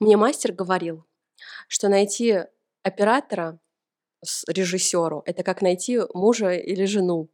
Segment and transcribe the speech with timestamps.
[0.00, 1.04] Мне мастер говорил,
[1.66, 2.44] что найти
[2.82, 3.58] оператора
[4.24, 7.28] с режиссеру это как найти мужа или жену,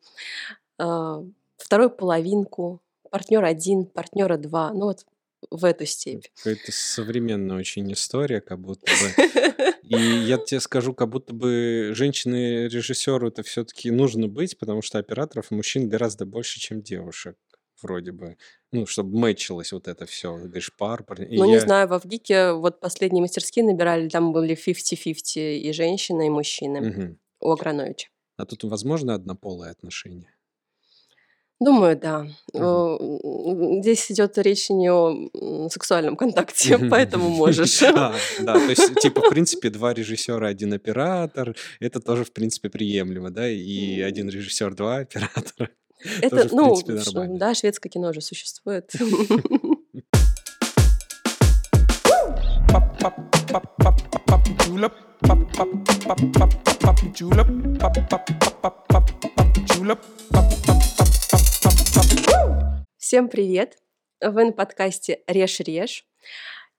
[0.78, 1.22] а,
[1.56, 2.80] вторую половинку,
[3.10, 4.72] партнера один, партнера два.
[4.72, 5.06] Ну вот
[5.50, 6.26] в эту степь.
[6.36, 9.24] Какая-то современная очень история, как будто бы.
[9.82, 15.50] И я тебе скажу, как будто бы женщины-режиссеру это все-таки нужно быть, потому что операторов
[15.50, 17.36] мужчин гораздо больше, чем девушек
[17.84, 18.36] вроде бы,
[18.72, 21.04] ну, чтобы мэчилось вот это все, говоришь, пар.
[21.22, 21.52] И ну, я...
[21.52, 26.80] не знаю, в Авгике вот последние мастерские набирали, там были 50-50 и женщины, и мужчины
[26.80, 27.18] угу.
[27.40, 28.08] у Аграновича.
[28.36, 30.34] А тут возможно однополые отношения?
[31.60, 32.26] Думаю, да.
[32.52, 33.80] Угу.
[33.80, 37.82] Здесь идет речь не о сексуальном контакте, поэтому можешь.
[37.96, 42.70] А, да, то есть, типа, в принципе, два режиссера, один оператор, это тоже, в принципе,
[42.70, 45.70] приемлемо, да, и один режиссер, два оператора.
[46.20, 46.76] Это, ну,
[47.38, 48.92] да, шведское кино же существует.
[62.98, 63.78] Всем привет!
[64.20, 66.04] Вы на подкасте «Режь-режь».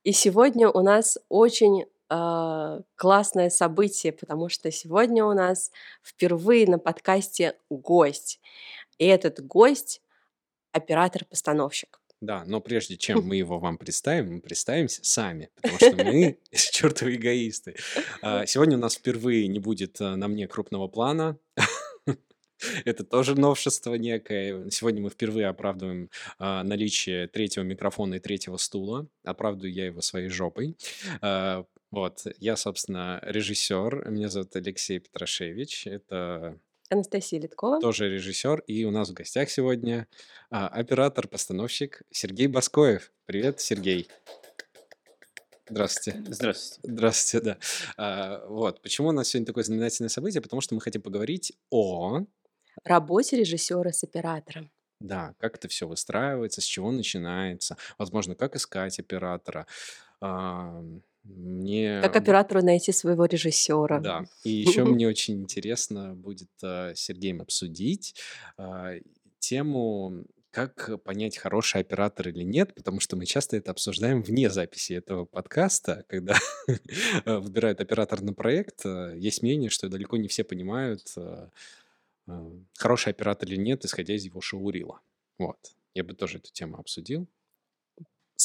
[0.04, 5.72] И сегодня у нас очень э, классное событие, потому что сегодня у нас
[6.04, 8.40] впервые на подкасте гость.
[8.98, 10.02] И этот гость—
[10.72, 12.00] оператор-постановщик.
[12.22, 17.16] Да, но прежде чем мы его вам представим, мы представимся сами, потому что мы чертовы
[17.16, 17.76] эгоисты.
[18.22, 21.38] А, сегодня у нас впервые не будет э, на мне крупного плана.
[22.86, 24.70] Это тоже новшество некое.
[24.70, 26.10] Сегодня мы впервые оправдываем
[26.40, 29.08] а, наличие третьего микрофона и третьего стула.
[29.24, 30.78] Оправдываю я его своей жопой.
[31.22, 31.66] А,
[31.96, 34.10] вот, я, собственно, режиссер.
[34.10, 35.88] Меня зовут Алексей Петрашевич.
[35.88, 37.80] Это Анастасия Литкова.
[37.80, 38.60] Тоже режиссер.
[38.68, 40.06] И у нас в гостях сегодня
[40.50, 43.14] а, оператор-постановщик Сергей Баскоев.
[43.26, 44.10] Привет, Сергей.
[45.70, 46.22] Здравствуйте.
[46.28, 46.92] Здравствуйте.
[46.92, 47.58] Здравствуйте, да.
[47.96, 48.82] А, вот.
[48.82, 50.42] Почему у нас сегодня такое знаменательное событие?
[50.42, 52.26] Потому что мы хотим поговорить о...
[52.84, 54.70] Работе режиссера с оператором.
[55.00, 59.66] Да, как это все выстраивается, с чего начинается, возможно, как искать оператора.
[60.20, 60.84] А,
[61.26, 62.02] мне...
[62.02, 64.00] Как оператору найти своего режиссера.
[64.00, 64.26] Да.
[64.44, 68.16] И еще мне очень интересно будет а, с Сергеем обсудить
[68.58, 68.94] а,
[69.40, 74.94] тему, как понять, хороший оператор или нет, потому что мы часто это обсуждаем вне записи
[74.94, 76.38] этого подкаста, когда
[77.26, 78.86] выбирают оператор на проект.
[78.86, 81.14] Есть мнение, что далеко не все понимают,
[82.78, 85.02] хороший оператор или нет, исходя из его шоурила.
[85.38, 85.58] Вот.
[85.94, 87.28] Я бы тоже эту тему обсудил.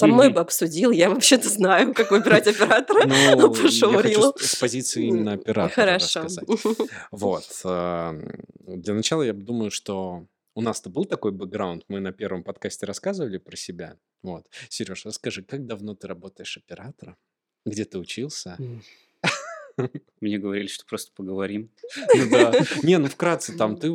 [0.00, 5.06] Со мной бы обсудил, я вообще-то знаю, как выбирать оператора ну, по шоу с позиции
[5.06, 6.26] именно оператора Хорошо.
[7.10, 7.44] Вот.
[7.62, 13.38] Для начала я думаю, что у нас-то был такой бэкграунд, мы на первом подкасте рассказывали
[13.38, 13.96] про себя.
[14.22, 14.46] Вот.
[14.68, 17.16] Сереж, расскажи, как давно ты работаешь оператором?
[17.64, 18.58] Где ты учился?
[20.20, 21.70] Мне говорили, что просто поговорим.
[22.14, 22.52] Ну да.
[22.82, 23.88] Не, ну вкратце там ты...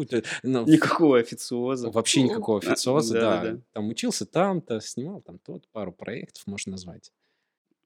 [0.43, 1.89] Ну, никакого официоза.
[1.89, 3.57] Вообще никакого официоза, да.
[3.73, 7.11] Там учился там-то, снимал там тот, пару проектов можно назвать.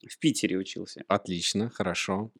[0.08, 1.04] В Питере учился.
[1.08, 2.30] Отлично, хорошо.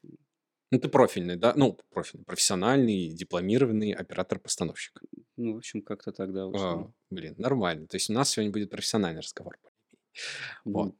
[0.71, 1.53] Ну, ты профильный, да?
[1.57, 5.03] Ну, профильный, профессиональный, дипломированный оператор-постановщик.
[5.37, 7.87] Ну, в общем, как-то тогда а, Блин, нормально.
[7.89, 9.59] То есть у нас сегодня будет профессиональный разговор.
[10.65, 10.95] Вот.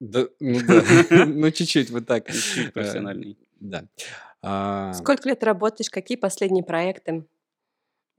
[0.00, 2.30] Да, ну да, ну чуть-чуть вот так.
[2.30, 3.36] Чуть профессиональный.
[3.60, 3.84] Да.
[4.42, 4.92] А...
[4.94, 5.90] Сколько лет работаешь?
[5.90, 7.26] Какие последние проекты?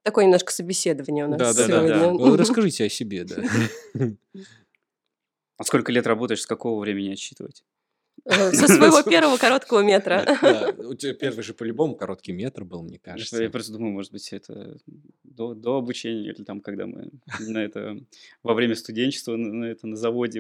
[0.04, 1.88] Такое немножко собеседование у нас да, да, сегодня.
[1.90, 2.12] Да, да.
[2.12, 3.44] Ну, расскажите о себе, да.
[5.58, 7.64] А сколько лет работаешь, с какого времени отсчитывать?
[8.26, 10.38] Э, со своего первого короткого метра.
[10.42, 13.42] Да, у тебя первый же по-любому короткий метр был, мне кажется.
[13.42, 14.78] Я просто думаю, может быть, это
[15.24, 17.10] до, до обучения или там, когда мы
[17.40, 17.98] на это
[18.44, 20.40] во время студенчества на это на заводе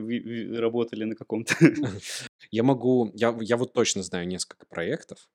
[0.58, 1.56] работали на каком-то.
[2.52, 5.30] Я могу, я, я вот точно знаю несколько проектов,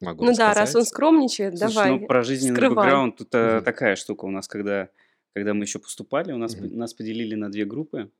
[0.00, 1.90] могу Ну да, раз он скромничает, Слушай, давай.
[1.90, 2.76] Ну, про жизненный скрывай.
[2.76, 3.60] бэкграунд тут угу.
[3.62, 4.88] такая штука у нас, когда,
[5.34, 6.74] когда мы еще поступали, у нас угу.
[6.74, 8.10] нас поделили на две группы.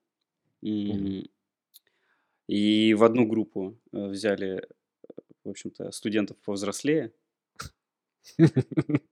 [0.61, 1.25] Угу.
[2.49, 4.67] И в одну группу э, взяли,
[5.45, 7.13] в общем-то, студентов повзрослее.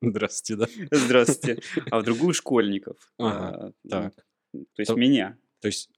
[0.01, 0.87] Здравствуйте, да?
[0.97, 1.63] Здравствуйте.
[1.91, 3.13] А в другую школьников.
[3.19, 4.15] Ага, а, так.
[4.53, 5.39] То есть меня.
[5.61, 5.91] То есть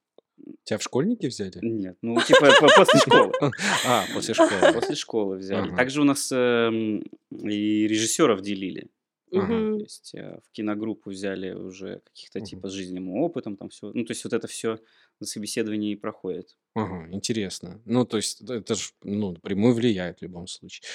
[0.64, 1.58] Тебя в школьники взяли?
[1.62, 3.32] Нет, ну типа после школы.
[3.86, 4.72] А, после школы.
[4.74, 5.74] После школы взяли.
[5.74, 8.90] Также у нас эм, и режиссеров делили.
[9.30, 13.90] То есть э, в киногруппу взяли уже каких-то типа с жизненным опытом, там все.
[13.92, 14.78] Ну, то есть вот это все
[15.20, 16.56] на собеседовании проходит.
[16.74, 17.80] Ага, интересно.
[17.84, 20.86] Ну, то есть это же ну, напрямую влияет в любом случае.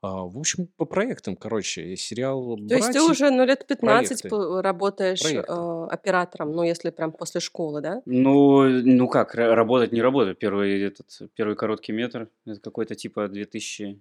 [0.00, 4.62] А, в общем, по проектам, короче, сериал То есть ты уже, ну, лет 15 проекты,
[4.62, 5.52] работаешь проекты.
[5.52, 8.00] э, оператором, ну, если прям после школы, да?
[8.06, 10.38] Ну, ну как, работать не работать.
[10.38, 14.00] Первый этот первый короткий метр это какой-то типа 2000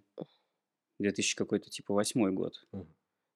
[0.99, 2.63] 2000 какой-то типа восьмой год.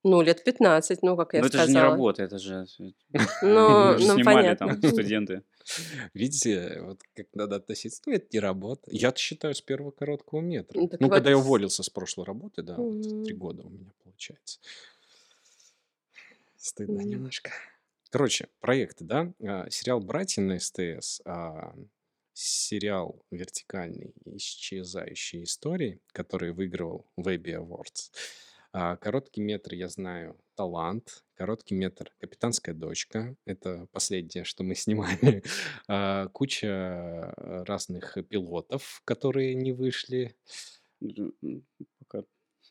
[0.03, 2.65] Ну, лет 15, ну, как я Но это же не работа, это же
[3.43, 4.67] Ну, же ну, снимали понятно.
[4.67, 5.43] там студенты.
[6.13, 8.01] Видите, вот как надо относиться.
[8.07, 8.81] Ну, это не работа.
[8.91, 10.79] Я считаю с первого короткого метра.
[10.79, 14.59] Ну, Ну, когда я уволился с прошлой работы, да, вот три года у меня получается.
[16.57, 17.51] Стыдно немножко.
[18.09, 19.33] Короче, проекты, да?
[19.41, 21.73] А, Сериал «Братья» на СТС, а,
[22.33, 28.11] сериал вертикальный «Исчезающие истории», который выигрывал Webby Awards.
[28.73, 33.35] А, Короткий метр, я знаю, «Талант», короткий метр «Капитанская дочка».
[33.45, 35.43] Это последнее, что мы снимали.
[35.87, 40.35] А, Куча э, разных пилотов, которые не вышли.
[41.99, 42.23] Пока.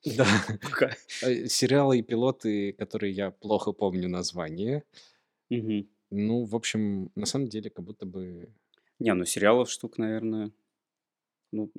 [0.05, 0.27] Да,
[0.63, 0.97] Пока.
[1.23, 4.85] Э, сериалы и пилоты, которые я плохо помню название.
[5.51, 5.87] Мгм.
[6.11, 8.49] Ну, в общем, на самом деле, как будто бы...
[8.99, 10.51] Не, ну сериалов штук, наверное,
[11.53, 11.71] ну,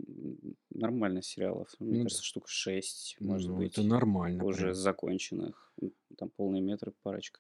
[0.69, 1.69] нормально сериалов.
[1.79, 4.73] Мне Ну, кажется, штук 6, может ну, это быть, нормально уже прям.
[4.75, 5.73] законченных.
[6.17, 7.39] Там полные метры, парочка.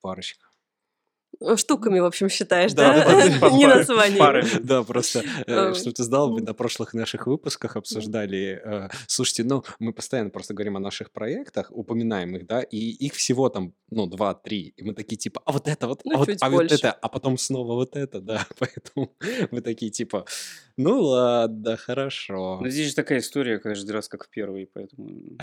[0.00, 0.48] Парочка.
[1.42, 2.92] Э, Штуками, в общем, считаешь, Да,
[3.52, 4.18] Не.
[4.18, 4.48] Парами.
[4.62, 9.64] Да, просто, э, чтобы ты знал, мы на прошлых наших выпусках обсуждали, э, слушайте, ну,
[9.78, 14.06] мы постоянно просто говорим о наших проектах, упоминаем их, да, и их всего там, ну,
[14.06, 17.08] два-три, и мы такие, типа, а вот это вот, Ну, а вот, а это, а
[17.08, 19.14] потом снова вот это, да, поэтому
[19.50, 20.24] мы такие, типа,
[20.76, 22.60] ну, ладно, хорошо.
[22.62, 25.38] Но здесь же такая история каждый раз, как в первой, поэтому...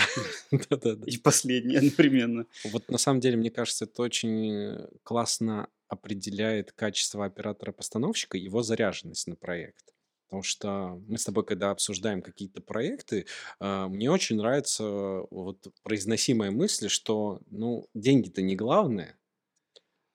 [0.52, 1.06] Да-да-да.
[1.06, 2.46] И последняя одновременно.
[2.72, 9.36] Вот на самом деле, мне кажется, это очень классно определяет качество оператора-постановщика, его заряженность на
[9.36, 9.94] проект.
[10.30, 13.26] Потому что мы с тобой, когда обсуждаем какие-то проекты,
[13.60, 14.84] а, мне очень нравится
[15.32, 19.18] вот произносимая мысль, что, ну, деньги-то не главное.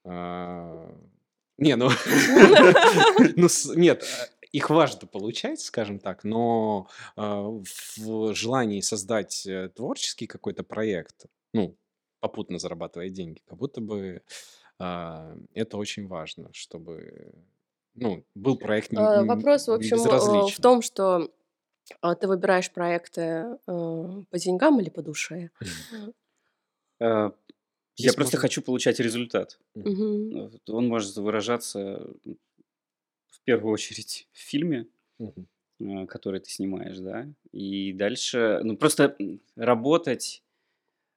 [0.05, 0.97] А,
[1.59, 1.89] Не, ну,
[3.37, 10.29] ну, нет, э, их важно получать, скажем так, но а, в желании создать э, творческий
[10.29, 11.77] какой-то проект, ну,
[12.21, 17.33] попутно зарабатывая деньги, как будто бы а, это очень важно, чтобы,
[17.95, 21.31] ну, был проект не, Э, не- Вопрос, в общем, э, в том, что
[22.01, 25.51] а, ты выбираешь проекты э, по деньгам или по душе?
[27.01, 27.33] А, Я
[27.97, 29.59] Здесь просто можно- хочу получать результат.
[29.75, 32.11] Он может выражаться
[33.29, 34.87] в первую очередь в фильме,
[35.21, 39.17] э, который ты снимаешь, да, и дальше, ну, просто
[39.57, 40.44] работать а,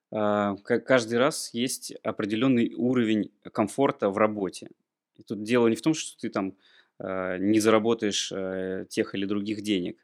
[0.10, 4.70] каждый раз есть определенный уровень комфорта в работе.
[5.16, 6.56] И тут дело не в том, что ты там
[7.00, 10.04] а, не заработаешь э, тех или других денег,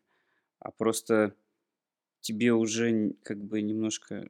[0.59, 1.35] а просто
[2.21, 4.29] тебе уже как бы немножко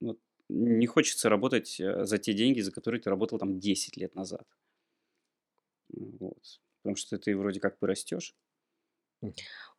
[0.00, 4.14] вот, не хочется работать э, за те деньги, за которые ты работал там 10 лет
[4.14, 4.46] назад.
[5.88, 6.60] Вот.
[6.82, 8.34] Потому что ты вроде как бы растешь.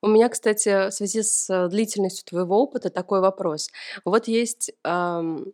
[0.02, 3.70] У меня, кстати, в связи с э, длительностью твоего опыта такой вопрос.
[4.06, 5.46] Вот есть ам,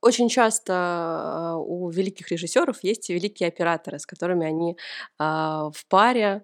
[0.00, 4.76] очень часто а, у великих режиссеров есть великие операторы, с которыми они
[5.18, 6.42] а, в паре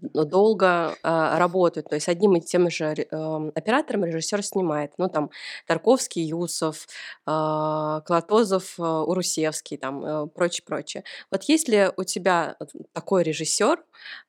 [0.00, 1.88] долго а, работают.
[1.88, 4.92] То есть одним и тем же ам, оператором режиссер снимает.
[4.98, 5.30] Ну, там
[5.66, 6.86] Тарковский, Юсов,
[7.26, 11.04] а, Клотозов, а, Урусевский, там, э, прочее, прочее.
[11.30, 12.56] Вот есть ли у тебя
[12.92, 13.82] такой режиссер,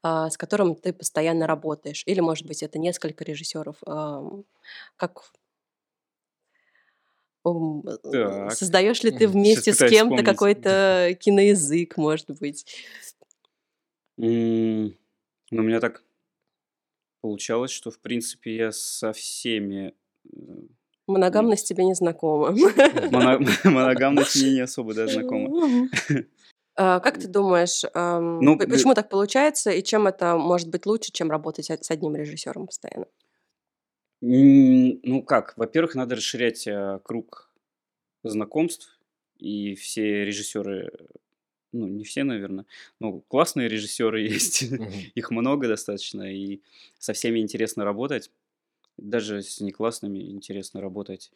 [0.04, 2.04] а, с которым ты постоянно работаешь?
[2.06, 3.78] Или, может быть, это несколько режиссеров?
[4.98, 5.22] Как
[7.86, 8.52] э, Так.
[8.52, 12.66] создаешь ли ты вместе с кем-то какой-то киноязык, может быть?
[15.56, 16.04] Ну, у меня так
[17.22, 19.94] получалось, что, в принципе, я со всеми...
[20.26, 20.38] э,
[21.08, 22.52] Моногамность тебе не знакома.
[23.12, 25.50] моно- Моногамность мне не особо, да, знакома.
[26.78, 31.32] А, Как ты думаешь, Ну, почему так получается и чем это может быть лучше, чем
[31.32, 33.06] работать с одним режиссером постоянно?
[34.20, 37.50] Ну как, во-первых, надо расширять э, круг
[38.24, 39.00] знакомств,
[39.38, 40.92] и все режиссеры,
[41.76, 42.66] ну не все, наверное,
[43.00, 44.64] но классные режиссеры есть,
[45.16, 46.62] их много достаточно, и
[47.00, 48.32] со всеми интересно работать,
[48.98, 51.32] даже с неклассными интересно работать.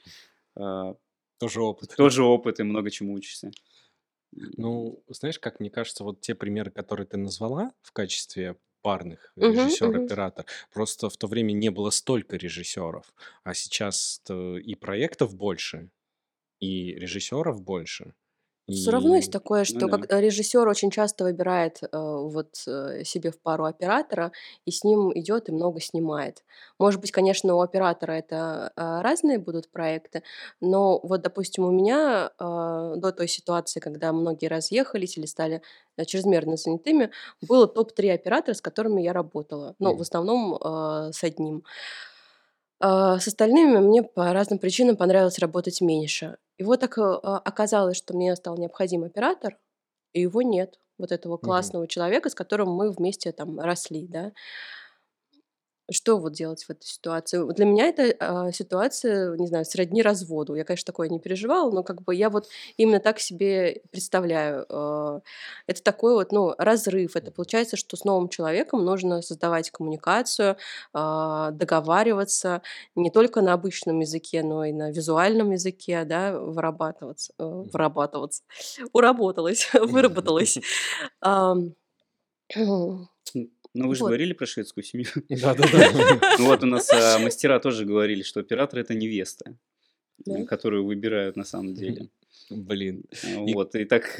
[0.55, 0.96] А,
[1.38, 1.96] Тоже опыт.
[1.96, 3.51] Тоже опыт и много чему учишься.
[4.31, 9.77] Ну, знаешь, как мне кажется, вот те примеры, которые ты назвала в качестве парных Мгм,
[9.81, 10.10] мгм.
[10.12, 15.89] режиссер-оператор, просто в то время не было столько режиссеров, а сейчас и проектов больше,
[16.60, 18.15] и режиссеров больше,
[18.71, 19.97] Все равно есть такое, Ну что да.
[19.97, 24.31] как режиссер очень часто выбирает э, вот э, себе в пару оператора
[24.65, 26.43] и с ним идет и много снимает.
[26.77, 30.23] Может быть, конечно, у оператора это а, разные будут проекты,
[30.61, 35.61] но вот, допустим, у меня а, до той ситуации, когда многие разъехались или стали
[35.97, 37.11] э, чрезмерно занятыми,
[37.41, 39.75] было топ-3 оператора, с которыми я работала.
[39.79, 41.63] Ну, в основном а, с одним.
[42.79, 46.38] А, с остальными мне по разным причинам понравилось работать меньше.
[46.60, 49.58] И вот так э, а, оказалось, что мне стал необходим оператор,
[50.13, 50.80] и его нет.
[50.98, 54.34] Вот этого классного человека, с которым мы вместе там росли, да.
[55.91, 57.39] Что вот делать в этой ситуации?
[57.39, 60.53] Вот Для меня это а, ситуация, не знаю, сродни разводу.
[60.55, 64.65] Я, конечно, такое не переживала, но как бы я вот именно так себе представляю.
[64.69, 65.22] а,
[65.67, 67.15] Это такой вот, ну, разрыв.
[67.15, 70.58] Это получается, что с новым человеком нужно создавать коммуникацию,
[70.93, 72.62] а, договариваться
[72.96, 78.43] не только на обычном языке, но и на визуальном языке, да, вырабатываться, э, вырабатываться,
[78.93, 80.60] уработалась, выработалась.
[83.73, 84.07] Ну, вы же Вот.
[84.09, 85.07] говорили про шведскую семью.
[85.29, 86.19] Да-да-да.
[86.39, 89.55] Ну вот у нас а, мастера тоже говорили, что оператор это невеста,
[90.47, 92.09] которую выбирают на самом деле.
[92.49, 93.03] Блин.
[93.23, 94.17] А, И- Вот, и так...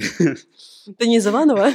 [0.98, 1.72] Ты не из Иванова?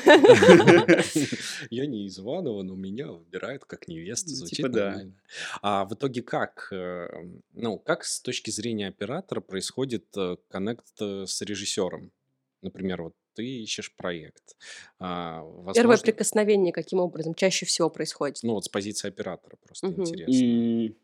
[1.70, 4.30] Я не из Иванова, но меня выбирают как невесту.
[4.30, 4.84] Ну, Звучит типа да.
[4.90, 5.14] нормально.
[5.62, 6.68] А в итоге как?
[6.72, 7.08] э,
[7.54, 12.12] Ну, как с точки зрения оператора происходит э, коннект э, с режиссером?
[12.62, 14.56] Например, вот ты ищешь проект.
[14.98, 18.38] А, Первое возможно, прикосновение каким образом чаще всего происходит?
[18.42, 20.00] ну вот с позиции оператора просто Мгм.
[20.02, 20.46] интересно.
[20.46, 20.94] М,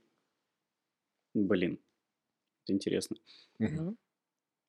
[1.34, 1.78] Блин,
[2.64, 3.16] это интересно.
[3.58, 3.96] Мгм.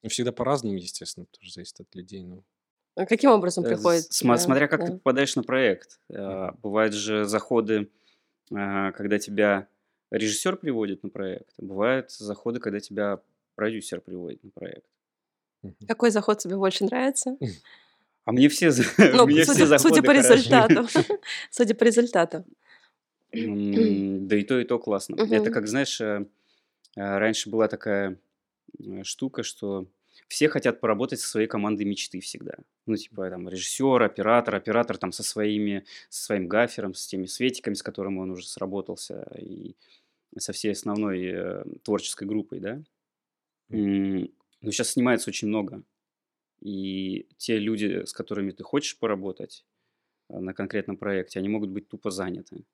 [0.03, 2.23] Ну, всегда по-разному, естественно, тоже зависит от людей.
[2.23, 2.43] Ну,
[2.95, 4.11] А Каким образом Э, приходит?
[4.11, 4.97] сма- да, Смотря как ты да.
[4.97, 5.99] попадаешь на проект.
[6.13, 7.89] А, Бывают же заходы,
[8.53, 9.67] а, когда тебя
[10.11, 13.21] режиссер приводит на проект, а бывают заходы, когда тебя
[13.55, 14.85] продюсер приводит на проект.
[15.87, 17.37] Какой заход тебе больше нравится?
[18.25, 20.33] А мне все, Ну, мне все судя, судя заходы по хороши.
[20.33, 20.87] результату.
[21.49, 22.45] Судя по результату.
[23.33, 25.15] Да и то, и то классно.
[25.15, 26.25] Это как, знаешь, э,
[26.95, 28.17] э, раньше была такая
[28.79, 29.87] э, штука, что
[30.27, 32.55] все хотят поработать со своей командой мечты всегда.
[32.85, 37.73] Ну, типа, там, режиссер, оператор, оператор там со своими, со своим гафером, с теми светиками,
[37.73, 39.75] с которыми он уже сработался, и
[40.37, 42.81] со всей основной э, творческой группой, да.
[43.69, 44.29] М,
[44.61, 45.83] Но сейчас снимается очень много.
[46.61, 49.65] И те люди, с которыми ты хочешь поработать
[50.29, 52.65] э, на конкретном проекте, они могут быть тупо заняты.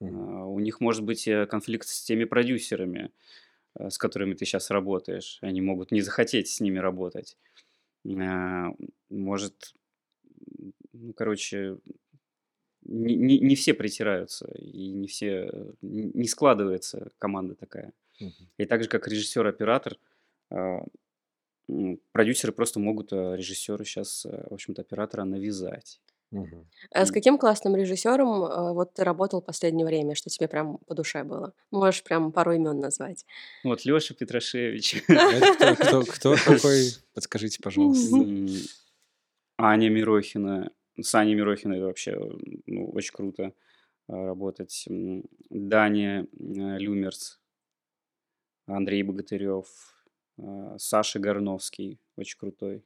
[0.00, 0.06] А,
[0.46, 3.12] У них может быть э, конфликт с теми продюсерами,
[3.78, 5.38] э, с которыми ты сейчас работаешь.
[5.42, 7.38] Они могут не захотеть с ними работать.
[8.06, 8.72] А,
[9.10, 9.74] Может,
[10.92, 11.78] ну, короче,
[12.82, 15.50] не, не- не все притираются, и не все,
[15.80, 17.92] не складывается команда такая.
[18.20, 18.32] Мгм.
[18.58, 19.96] И так же, как режиссер-оператор,
[20.50, 20.84] а,
[22.12, 26.00] продюсеры просто могут э, режиссеру сейчас, в общем-то, оператора навязать.
[26.30, 26.68] Мгм.
[26.90, 30.78] А с каким классным режиссером э, вот ты работал в последнее время, что тебе прям
[30.78, 31.54] по душе было?
[31.70, 33.24] Можешь прям пару имен назвать.
[33.62, 35.04] Вот Леша Петрашевич.
[35.06, 36.90] Кто, такой?
[37.14, 38.16] Подскажите, пожалуйста.
[39.58, 40.72] Аня Мирохина.
[41.00, 42.16] С Аней Мирохиной это вообще
[42.66, 43.52] ну, очень круто
[44.08, 44.86] работать.
[45.50, 46.26] Даня э,
[46.78, 47.38] Люмерц,
[48.66, 49.66] Андрей Богатырев,
[50.78, 52.84] Саша Горновский, очень крутой.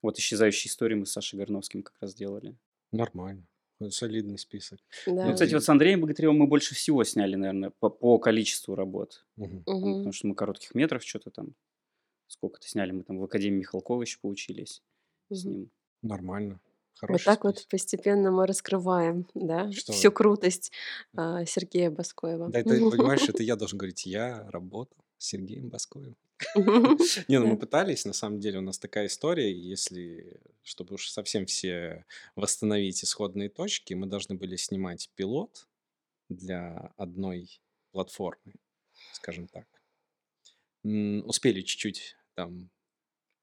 [0.00, 2.56] Вот «Исчезающие истории» мы с Сашей Горновским как раз делали.
[2.90, 3.46] Нормально.
[3.90, 4.78] Солидный список.
[5.06, 5.26] Да.
[5.26, 9.24] Ну, кстати, вот с Андреем Богатыревым мы больше всего сняли, наверное, по, по количеству работ.
[9.36, 9.64] Там, Мгм.
[9.64, 11.54] Потому что мы коротких метров что-то там,
[12.28, 12.92] сколько-то сняли.
[12.92, 14.82] Мы там в Академии Михалкова еще поучились
[15.30, 15.52] с Мгм.
[15.52, 15.70] ним.
[16.02, 16.60] Нормально.
[17.00, 17.70] Вот Хороший так вот список.
[17.70, 20.14] постепенно мы раскрываем, да, Что всю вы?
[20.14, 20.70] крутость
[21.16, 22.50] а, Сергея Баскоева.
[22.50, 22.68] Да, это,
[23.18, 26.16] понимаешь, это я должен говорить, я работал с Сергеем Басковым.
[27.28, 31.46] Не, ну мы пытались, на самом деле у нас такая история, если, чтобы уж совсем
[31.46, 32.04] все
[32.36, 35.68] восстановить исходные точки, мы должны были снимать пилот
[36.28, 37.60] для одной
[37.92, 38.54] платформы,
[39.12, 39.66] скажем так.
[40.84, 42.70] Успели чуть-чуть там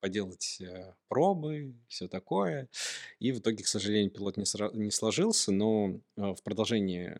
[0.01, 2.69] поделать э, пробы, все такое.
[3.19, 7.17] И в итоге, к сожалению, пилот не, сра- не сложился, но э, в продолжении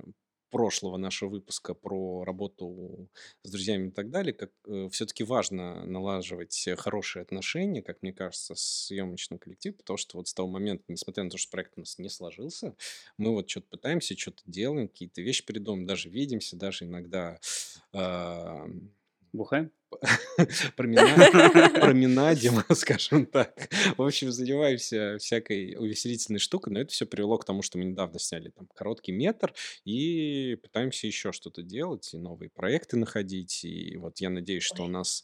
[0.50, 3.10] прошлого нашего выпуска про работу
[3.44, 4.52] с друзьями и так далее, как
[4.92, 10.28] все-таки важно налаживать э, хорошие отношения, как мне кажется, с съемочным коллективом, потому что вот
[10.28, 12.76] с того момента, несмотря на то, что проект у нас не сложился,
[13.18, 17.40] мы вот что-то пытаемся, что-то делаем, какие-то вещи придумываем, даже видимся, даже иногда
[17.94, 18.68] а,
[19.34, 19.72] Бухаем?
[20.78, 23.70] промена- променадим, скажем так.
[23.98, 28.20] В общем, занимаемся всякой увеселительной штукой, но это все привело к тому, что мы недавно
[28.20, 29.54] сняли там короткий метр
[29.86, 33.64] и пытаемся еще что-то делать, и новые проекты находить.
[33.64, 35.24] И вот я надеюсь, что у нас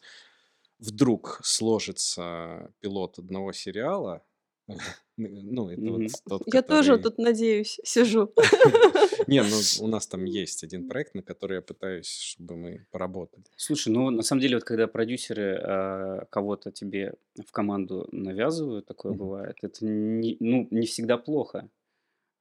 [0.79, 4.23] вдруг сложится пилот одного сериала,
[5.17, 8.33] ну, это вот тот, Я тоже тут надеюсь, сижу.
[9.27, 13.43] Не, ну у нас там есть один проект, на который я пытаюсь, чтобы мы поработали.
[13.55, 19.13] Слушай, ну на самом деле вот когда продюсеры а, кого-то тебе в команду навязывают, такое
[19.13, 21.69] бывает, это не, ну, не всегда плохо.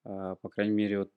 [0.04, 1.12] А, по крайней мере, вот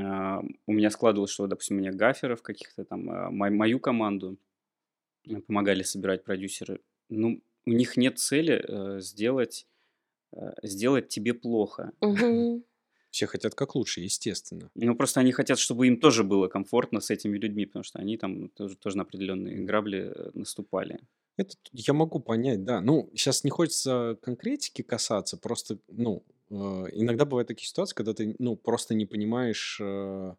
[0.00, 4.38] а, у меня складывалось, что, допустим, у меня гаферов каких-то там, мо- мою команду
[5.46, 6.80] помогали собирать продюсеры.
[7.08, 9.66] Ну, у них нет цели э, сделать,
[10.32, 11.92] э, сделать тебе плохо.
[13.10, 14.70] Все хотят как лучше, естественно.
[14.74, 18.16] Ну, просто они хотят, чтобы им тоже было комфортно с этими людьми, потому что они
[18.16, 20.98] там тоже, тоже на определенные грабли э, наступали.
[21.36, 22.80] Это я могу понять, да.
[22.80, 26.54] Ну, сейчас не хочется конкретики касаться, просто, ну, э,
[26.92, 30.34] иногда бывают такие ситуации, когда ты, ну, просто не понимаешь э,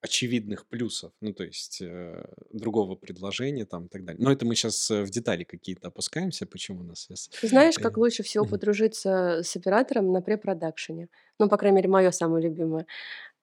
[0.00, 4.22] очевидных плюсов, ну, то есть э, другого предложения там и так далее.
[4.22, 7.08] Но это мы сейчас в детали какие-то опускаемся, почему у нас.
[7.40, 11.08] Ты знаешь, как э, лучше всего подружиться с оператором на препродакшене?
[11.38, 12.86] Ну, по крайней мере, мое самое любимое.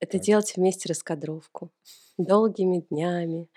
[0.04, 0.22] Это Так.
[0.22, 1.72] делать вместе раскадровку.
[2.18, 3.48] Долгими днями.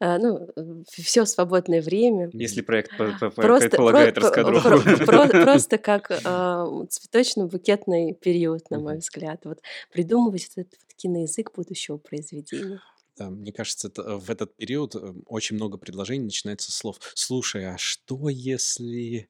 [0.00, 0.48] А, Ну,
[0.90, 2.30] все свободное время.
[2.32, 5.04] Если проект Просто, предполагает про- про- раскадровку.
[5.04, 9.40] про- про- просто как а, цветочно-букетный период, на мой взгляд.
[9.44, 9.60] Вот
[9.92, 12.80] придумывать этот вот киноязык будущего произведения.
[13.18, 17.66] Да, мне кажется, э, в этот период э, очень много предложений начинается с слов «Слушай,
[17.66, 19.28] а что если...»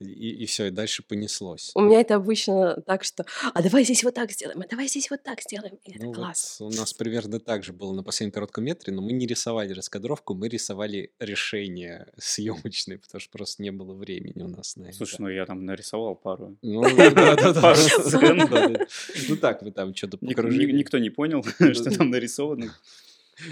[0.00, 1.72] И, все, и дальше понеслось.
[1.74, 5.10] У меня это обычно так, что «А давай здесь вот так сделаем, а давай здесь
[5.10, 5.76] вот так сделаем».
[5.84, 6.56] И это Ну вот класс.
[6.60, 10.34] у нас примерно так же было на последнем коротком метре, но мы не рисовали раскадровку,
[10.34, 14.96] мы рисовали решение съемочное, потому что просто не было времени у нас на это.
[14.98, 16.56] Слушай, ну я там нарисовал пару.
[16.62, 16.82] Ну.
[17.60, 18.86] Пару сцен.
[19.28, 20.72] Ну так, вы там что-то покружили.
[20.72, 21.42] ни- Никто не понял,
[21.74, 22.72] что там нарисовано.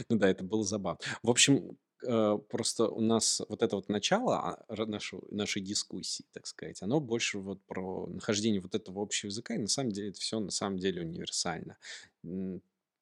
[0.09, 1.01] Ну да, это было забавно.
[1.23, 4.39] В общем, просто у нас вот это вот начало
[4.69, 9.55] а, нашу- нашей дискуссии, так сказать, оно больше вот про нахождение вот этого общего языка,
[9.55, 11.79] и на самом деле это все на самом деле универсально.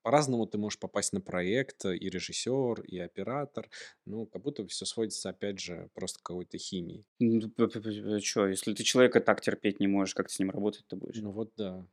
[0.02, 3.70] По-разному ты можешь попасть на проект, э, и режиссер, и оператор,
[4.04, 7.06] ну, как будто все сводится, опять же, просто к какой-то химии.
[8.20, 11.22] Че, если ты человека так терпеть не можешь, как ты с ним работать-то будешь?
[11.22, 11.86] Ну вот да.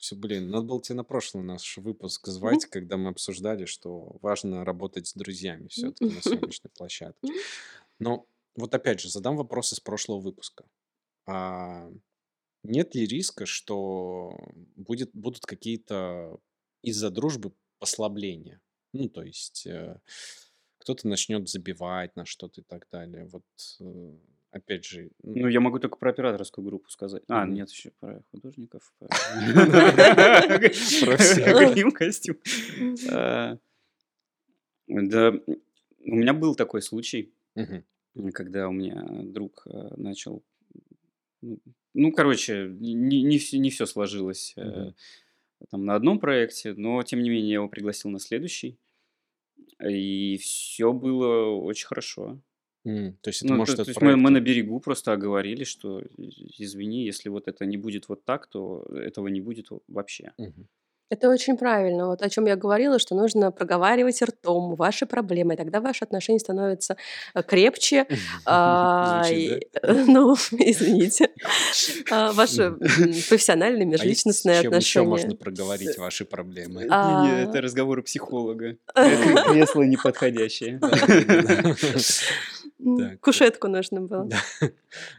[0.00, 4.64] Все, блин, надо было тебе на прошлый наш выпуск звать, когда мы обсуждали, что важно
[4.64, 7.28] работать с друзьями все-таки на съемочной площадке.
[7.98, 10.64] Но вот опять же, задам вопрос из прошлого выпуска.
[11.26, 11.92] А
[12.62, 14.38] нет ли риска, что
[14.74, 16.40] будет, будут какие-то
[16.80, 18.62] из-за дружбы послабления?
[18.94, 20.00] Ну, то есть э,
[20.78, 23.26] кто-то начнет забивать на что-то и так далее.
[23.26, 23.44] Вот
[23.80, 24.16] э,
[24.50, 27.22] опять же, Ну, я могу только про операторскую группу сказать.
[27.28, 27.54] А, Мгм.
[27.54, 28.92] нет, еще про художников.
[28.98, 29.08] про-
[31.18, 31.94] всех.
[31.98, 32.36] Костюм.
[33.10, 33.58] А,
[34.88, 37.32] Да, у меня был такой случай,
[38.34, 40.42] когда у меня друг э, начал...
[41.94, 44.92] ну, короче, не, все, сложилось э,
[45.70, 48.78] там на одном проекте, но тем не менее я его пригласил на следующий,
[49.80, 52.40] и все было очень хорошо.
[52.86, 55.64] М, То есть это Ну, может то, то есть мы, мы на берегу просто оговорили,
[55.64, 56.02] что
[56.58, 60.32] извини, если вот это не будет вот так, то этого не будет во- вообще.
[60.38, 60.66] Мгм.
[61.12, 62.06] Это очень правильно.
[62.06, 66.38] Вот о чем я говорила, что нужно проговаривать ртом ваши проблемы, и тогда ваши отношения
[66.38, 66.96] становятся
[67.34, 68.06] э, крепче.
[68.46, 69.58] а, э,
[70.06, 71.30] Ну, извините.
[72.12, 72.70] А, Ваши
[73.28, 75.36] профессиональные, А межличностные чем еще можно отношения.
[75.36, 76.84] проговорить ваши проблемы?
[76.84, 78.76] Не, это разговоры психолога.
[78.94, 80.78] Это кресло неподходящее.
[82.98, 83.20] Так.
[83.20, 84.24] Кушетку нужно было.
[84.24, 84.38] Да.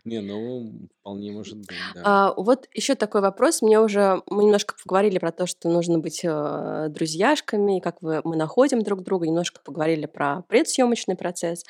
[0.05, 2.01] Не, ну, вполне может быть, да.
[2.03, 3.61] А, вот еще такой вопрос.
[3.61, 8.35] Мне уже мы немножко поговорили про то, что нужно быть э, друзьяшками, как вы, мы
[8.35, 9.27] находим друг друга.
[9.27, 11.63] Немножко поговорили про предсъемочный процесс.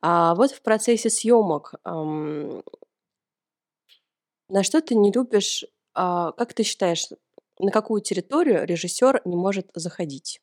[0.00, 2.62] А вот в процессе съемок ам,
[4.48, 5.64] на что ты не любишь?
[5.94, 7.08] а, как ты считаешь,
[7.58, 10.40] на какую территорию режиссер не может заходить?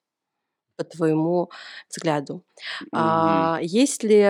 [0.79, 1.49] По твоему
[1.89, 2.45] взгляду,
[2.79, 3.51] Мгм.
[3.51, 4.21] а, есть ли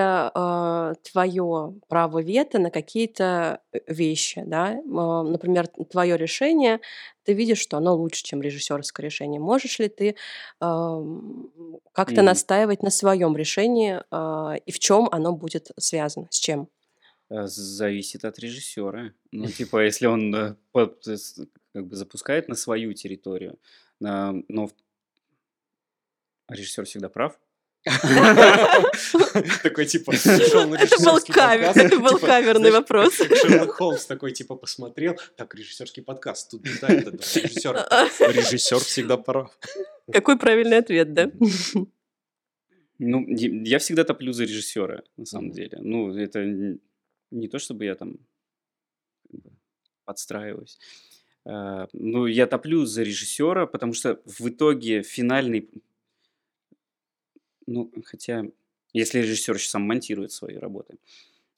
[1.11, 4.79] твое право вето на какие-то э, вещи, да?
[4.97, 6.79] А, Например, твое решение,
[7.23, 9.39] ты видишь, что оно лучше, чем режиссерское решение.
[9.39, 10.15] Можешь ли ты
[10.59, 11.51] ам,
[11.93, 12.25] как-то Мгм.
[12.25, 16.67] настаивать на своем решении а, и в чем оно будет связано, с чем?
[17.29, 19.13] А, Зависит от режиссера.
[19.31, 23.59] Ну, типа, если он э, как бы запускает на свою территорию,
[23.99, 24.33] но а
[26.49, 27.39] режиссер всегда прав.
[29.63, 33.13] Такой, типа, Это был кавер, это был типа, каверный вопрос.
[33.41, 37.75] Шерлок Холмс такой, типа, посмотрел, так, режиссерский подкаст, тут, да, это, режиссер,
[38.33, 39.57] режиссер всегда прав.
[40.11, 41.31] Какой правильный ответ, да?
[42.97, 45.77] Ну, я всегда топлю за режиссера, на самом деле.
[45.79, 46.43] Ну, это
[47.31, 48.17] не то, чтобы я там
[50.03, 50.77] подстраиваюсь.
[51.45, 55.69] А, ну, я топлю за режиссера, потому что в итоге финальный
[57.69, 58.45] ну, хотя,
[58.93, 60.97] если режиссер еще сам монтирует свои работы.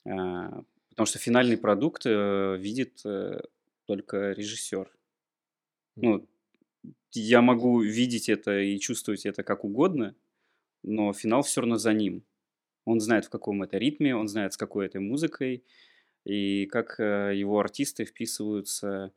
[0.05, 3.41] А, потому что финальный продукт, э, видит, э,
[3.85, 4.89] только режиссер.
[5.95, 6.27] Ну,
[7.13, 10.15] я могу видеть это и чувствовать это как угодно,
[10.83, 12.23] но финал все равно за ним.
[12.85, 15.63] Он знает, в каком это ритме, он знает, с какой это музыкой,
[16.25, 19.13] и как э, его артисты вписываются,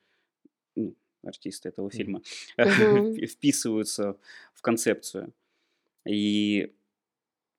[0.76, 2.22] ну, артисты этого фильма,
[2.59, 3.26] Мгм.
[3.26, 4.18] вписываются
[4.54, 5.33] в концепцию.
[6.07, 6.74] И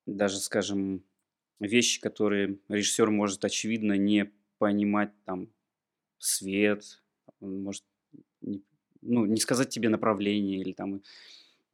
[0.06, 1.04] даже, скажем,
[1.60, 5.50] вещи, которые режиссер может, очевидно, не понимать, там,
[6.18, 7.02] свет,
[7.40, 7.84] он может
[8.42, 8.64] не,
[9.02, 11.02] ну, не сказать тебе направление или там,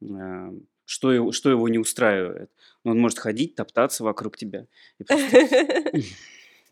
[0.02, 2.50] а, что, его, что его не устраивает.
[2.84, 4.66] Но он может ходить, топтаться вокруг тебя.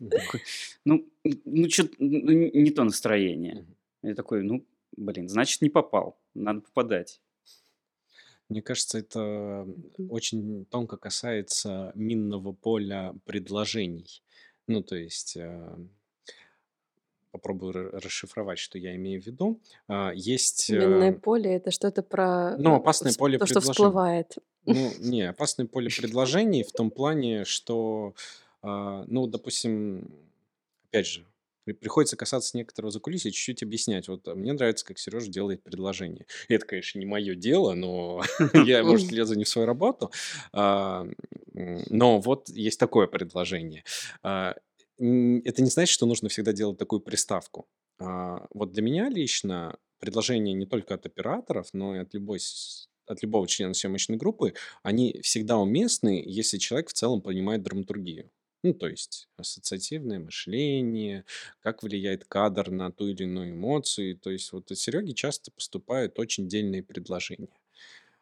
[0.85, 3.65] Ну, ну что ну, не то настроение.
[4.01, 4.65] Я такой, ну,
[4.97, 6.19] блин, значит, не попал.
[6.33, 7.21] Надо попадать.
[8.51, 10.11] Мне кажется, это Мгм.
[10.11, 14.21] очень тонко касается минного поля предложений.
[14.67, 15.77] Ну, то есть, э,
[17.31, 19.61] попробую ра- расшифровать, что я имею в виду.
[19.87, 23.53] А, Есть, Минное э, поле это что-то про ну, э, опасное вс- поле то, что
[23.61, 23.73] предложений.
[23.73, 24.37] всплывает.
[24.65, 28.15] Ну, не, опасное поле предложений в том плане, что,
[28.61, 30.11] а, ну, допустим,
[30.89, 31.25] опять же,
[31.65, 34.07] приходится касаться некоторого закулисья, чуть-чуть объяснять.
[34.07, 36.25] Вот а, мне нравится, как Сережа делает предложение.
[36.49, 38.21] Это, конечно, не мое дело, но
[38.65, 40.11] я, может, лезу не в свою работу.
[40.53, 41.05] А,
[41.53, 43.83] Но вот есть такое предложение.
[44.23, 44.55] А,
[44.97, 47.67] Это не значит, что нужно всегда делать такую приставку.
[47.99, 52.39] Вот для меня лично предложение не только от операторов, но и от любой
[53.07, 58.31] от любого члена съемочной группы, они всегда уместны, если человек в целом понимает драматургию.
[58.63, 61.25] Ну, то есть ассоциативное мышление,
[61.61, 64.17] как влияет кадр на ту или иную эмоцию.
[64.17, 67.47] То есть вот от Сереги часто поступают очень дельные предложения.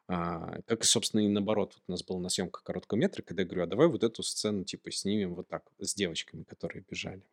[0.07, 1.73] А, как собственно, и наоборот.
[1.75, 4.23] Вот у нас была на съемках короткого метра, когда я говорю, а давай вот эту
[4.23, 7.23] сцену, типа, снимем вот так, с девочками, которые бежали.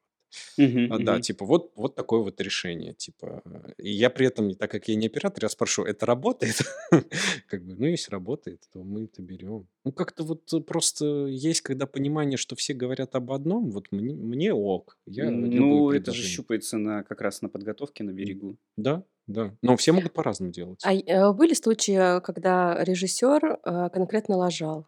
[0.59, 1.23] Мгм, А, да, мгм.
[1.23, 3.43] типа, вот, вот такое вот решение, типа.
[3.45, 6.61] э, И я при этом, так как я не оператор, я спрашиваю, это работает?
[7.49, 9.67] Как бы, ну, если работает, то мы это берем.
[9.85, 14.15] Ну, как-то вот э, просто есть, когда понимание, что все говорят об одном, вот мне,
[14.15, 18.57] мне ок, я Ну, это же щупается на, как раз на подготовке на берегу.
[18.77, 19.55] Да, да.
[19.62, 20.81] Но все могут по-разному делать.
[20.85, 24.87] А э, были случаи, когда режиссер э, конкретно лажал,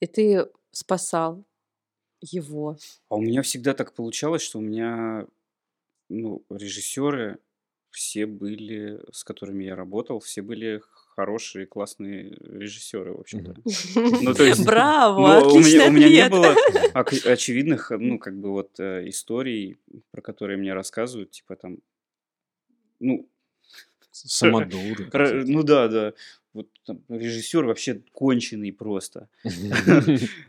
[0.00, 1.44] и ты спасал
[2.30, 2.76] его?
[3.08, 5.26] А у меня всегда так получалось, что у меня,
[6.08, 7.38] ну, режиссеры
[7.90, 10.82] все были, с которыми я работал, все были
[11.14, 13.54] хорошие, классные режиссеры, в общем-то.
[14.20, 16.56] Ну, то есть, Браво, ну, у меня, у меня не было
[16.94, 19.78] ок- очевидных, ну, как бы вот э, историй,
[20.10, 21.78] про которые мне рассказывают, типа там,
[22.98, 23.28] ну,
[24.10, 25.10] Самодуры
[25.46, 26.14] ну да, да,
[26.54, 29.28] вот там режиссер вообще конченый просто.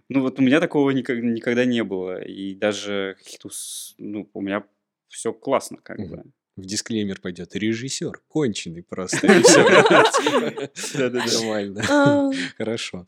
[0.07, 3.49] Ну вот у меня такого никогда не было, и даже каких-то,
[3.97, 4.63] ну, у меня
[5.07, 6.23] все классно как бы.
[6.55, 7.53] В дисклеймер пойдет.
[7.53, 9.27] Режиссер конченый просто.
[10.97, 11.83] Нормально.
[11.89, 13.05] А, Хорошо.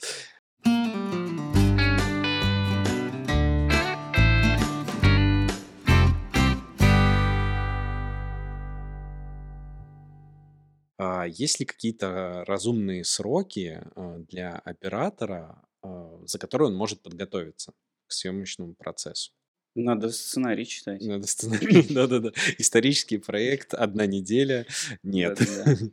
[11.27, 17.73] Есть ли какие-то разумные сроки а, для оператора, а, за которые он может подготовиться
[18.07, 19.31] к съемочному процессу?
[19.75, 21.01] Надо сценарий читать.
[21.05, 21.85] Надо сценарий.
[21.93, 22.31] Да-да-да.
[22.57, 24.65] Исторический проект, одна неделя.
[25.03, 25.37] Нет.
[25.37, 25.87] Да-да-да.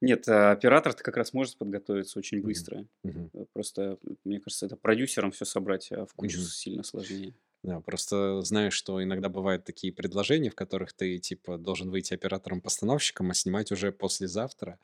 [0.00, 2.86] Нет, а оператор-то как раз может подготовиться очень быстро.
[3.04, 6.46] Э, Просто, мне кажется, это продюсерам все собрать, а в кучу Мгм.
[6.46, 7.34] сильно сложнее.
[7.66, 13.30] Да, просто знаю, что иногда бывают такие предложения, в которых ты, типа, должен выйти оператором-постановщиком,
[13.32, 14.78] а снимать уже послезавтра.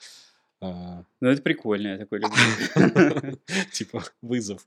[0.60, 3.38] А, Ну, это прикольно, я такой люблю.
[3.72, 4.66] Типа, вызов.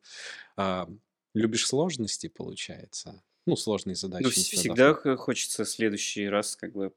[0.56, 0.90] А,
[1.34, 3.22] Любишь сложности, получается?
[3.46, 4.26] Ну, сложные Ну, задачи.
[4.28, 6.94] вс- тебя всегда х- хочется в следующий раз как бы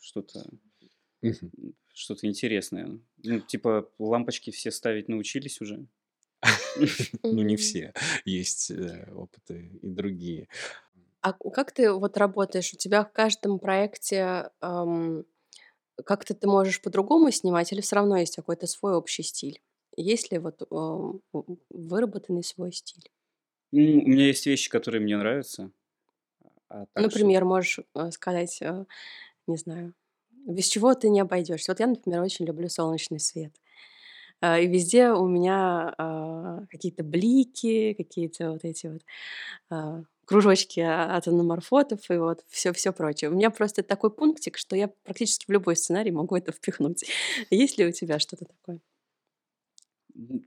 [0.00, 0.46] что-то
[1.20, 1.52] Мгм.
[1.92, 2.98] что-то интересное.
[3.22, 5.84] Ну, типа, лампочки все ставить научились уже.
[7.22, 7.92] Ну, не все.
[8.24, 10.48] Есть э, опыты и другие.
[11.22, 12.72] А как ты вот работаешь?
[12.72, 14.50] У тебя в каждом проекте
[16.04, 19.60] как-то ты можешь по-другому снимать или все равно есть какой-то свой общий стиль?
[19.96, 20.62] Есть ли вот
[21.70, 23.10] выработанный свой стиль?
[23.72, 25.70] У меня есть вещи, которые мне нравятся.
[26.68, 27.02] А так, что...
[27.02, 28.84] Например, можешь э, сказать, э,
[29.46, 29.94] не знаю,
[30.30, 31.72] без чего ты не обойдешься.
[31.72, 33.52] Вот я, например, очень люблю солнечный свет.
[34.40, 39.02] А, и везде у меня а, какие-то блики, какие-то вот эти вот
[39.70, 43.30] а, кружочки от аноморфотов и вот все все прочее.
[43.30, 47.04] У меня просто такой пунктик, что я практически в любой сценарий могу это впихнуть.
[47.50, 48.80] Есть ли у тебя что-то такое?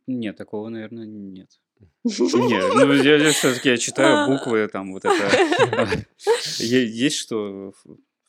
[0.07, 1.59] Нет, такого, наверное, нет.
[2.03, 6.05] Нет, ну я, я все-таки я читаю буквы, там вот это.
[6.57, 7.73] Есть что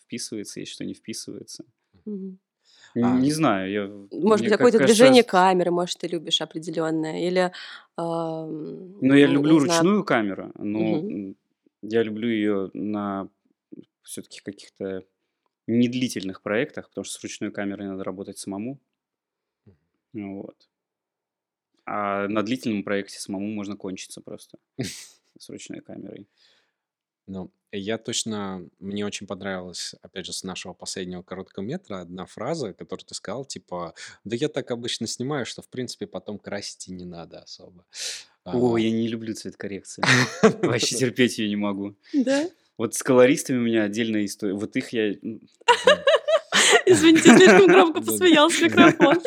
[0.04, 1.64] вписывается, есть что не вписывается.
[2.94, 3.86] А, не знаю, я...
[4.18, 4.96] Может быть, какое-то кажется...
[4.96, 7.40] движение камеры, может, ты любишь определенное, или...
[7.40, 7.52] Э,
[7.96, 10.04] ну, я люблю ручную знаю.
[10.04, 11.34] камеру, но угу.
[11.82, 13.28] я люблю ее на
[14.02, 15.04] все-таки каких-то
[15.66, 18.78] недлительных проектах, потому что с ручной камерой надо работать самому.
[20.12, 20.68] Вот.
[21.86, 24.58] А на длительном проекте самому можно кончиться просто
[25.38, 26.26] с ручной камерой.
[27.30, 32.72] Ну, я точно, мне очень понравилась, опять же, с нашего последнего короткого метра одна фраза,
[32.72, 36.92] которую ты сказал, типа, да я так обычно снимаю, что, в принципе, потом красить и
[36.92, 37.84] не надо особо.
[38.44, 38.80] О, а.
[38.80, 40.02] я не люблю цвет коррекции.
[40.66, 41.94] Вообще терпеть ее не могу.
[42.12, 42.50] Да?
[42.76, 44.54] Вот с колористами у меня отдельная история.
[44.54, 45.12] Вот их я...
[46.86, 49.20] Извините, слишком громко посмеялся микрофон.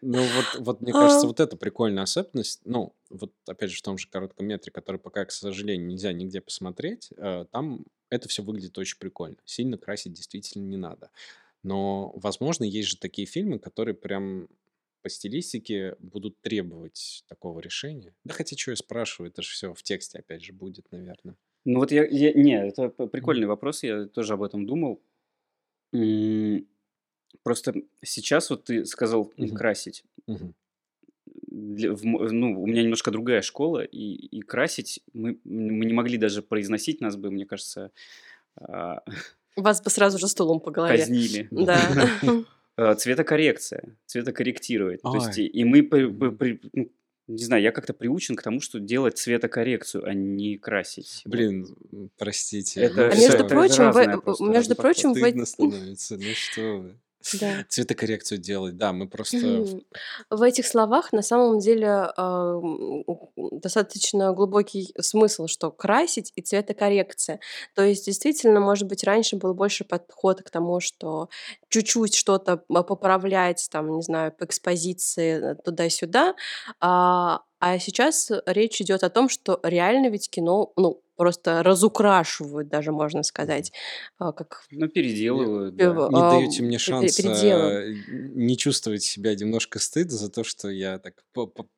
[0.00, 1.26] Ну вот, вот мне кажется, а.
[1.26, 2.62] вот это прикольная особенность.
[2.64, 6.40] Ну, вот опять же в том же коротком метре, который пока, к сожалению, нельзя нигде
[6.40, 9.36] посмотреть, э, там это все выглядит очень прикольно.
[9.44, 11.10] Сильно красить действительно не надо.
[11.62, 14.48] Но, возможно, есть же такие фильмы, которые прям
[15.02, 18.14] по стилистике будут требовать такого решения.
[18.24, 21.36] Да хотя что я спрашиваю, это же все в тексте опять же будет, наверное.
[21.64, 25.00] Ну вот я, я не, это прикольный вопрос, я тоже об этом думал.
[27.42, 29.56] Просто сейчас вот ты сказал Мгм.
[29.56, 30.04] красить.
[30.26, 30.54] Мгм.
[31.54, 36.18] Для, в ну, у меня немножко другая школа, и, и красить мы, мы не могли
[36.18, 37.92] даже произносить, нас бы, мне кажется,
[38.56, 39.02] а,
[39.56, 40.98] Вас бы сразу же стулом по голове.
[40.98, 41.46] казнили.
[41.50, 41.80] Да.
[42.76, 45.02] А, Цветокоррекция, цветокорректировать.
[45.02, 45.88] То есть, и мы,
[46.72, 46.90] ну,
[47.26, 51.22] не знаю, я как-то приучен к тому, что делать цветокоррекцию, а не красить.
[51.24, 51.66] Блин,
[52.18, 52.80] простите.
[52.80, 55.20] Это, А между прочим, вы, между прочим, вы...
[55.20, 56.98] Стыдно становится, ну что вы.
[57.32, 57.64] Да.
[57.68, 59.64] Цветокоррекцию делать, да, мы просто...
[60.30, 62.60] В этих словах на самом деле э,
[63.36, 67.40] достаточно глубокий смысл, что красить и цветокоррекция.
[67.74, 71.28] То есть действительно, может быть, раньше был больше подход к тому, что
[71.68, 76.34] чуть-чуть что-то поправлять, там, не знаю, по экспозиции э, туда-сюда,
[76.80, 82.92] а, а сейчас речь идет о том, что реально ведь кино, ну, просто разукрашивают, даже
[82.92, 83.72] можно сказать,
[84.18, 85.86] а, как Ну, переделывают, да.
[85.86, 91.24] Не даете мне шанс а, не чувствовать себя немножко стыд за то, что я так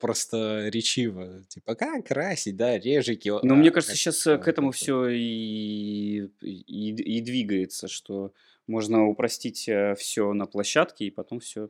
[0.01, 3.31] просто речиво, типа, как красить, да, режики.
[3.45, 8.33] Ну, мне кажется, сейчас э, к этому все и, и, и двигается, что
[8.67, 11.69] можно упростить э, все на площадке и потом все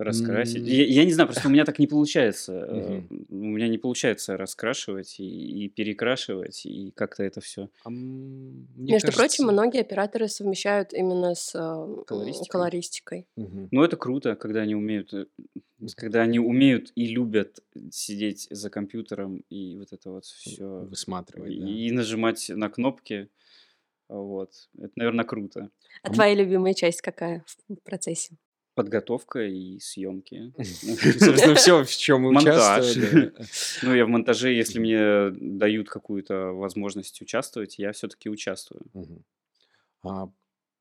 [0.00, 0.66] Раскрасить.
[0.66, 2.54] Я, я не знаю, просто у меня так не получается.
[2.54, 7.68] Э, у меня не получается раскрашивать и, и перекрашивать, и как-то это все.
[7.84, 9.12] А Между кажется...
[9.12, 12.48] прочим, многие операторы совмещают именно с э, колористикой.
[12.48, 13.26] колористикой.
[13.36, 13.68] Угу.
[13.70, 15.26] Ну, это круто, когда они умеют, э,
[15.96, 17.60] когда они умеют и любят
[17.90, 21.52] сидеть за компьютером и вот это вот все высматривать.
[21.52, 21.68] И, да.
[21.68, 23.28] и нажимать на кнопки.
[24.08, 24.50] Вот.
[24.78, 25.70] Это, наверное, круто.
[26.02, 28.38] А, а твоя любимая часть какая в процессе?
[28.74, 30.52] Подготовка и съемки.
[30.62, 32.96] Собственно, все, в чем мы Монтаж.
[33.82, 38.82] Ну, я в монтаже, если мне дают какую-то возможность участвовать, я все-таки участвую.
[40.02, 40.30] А,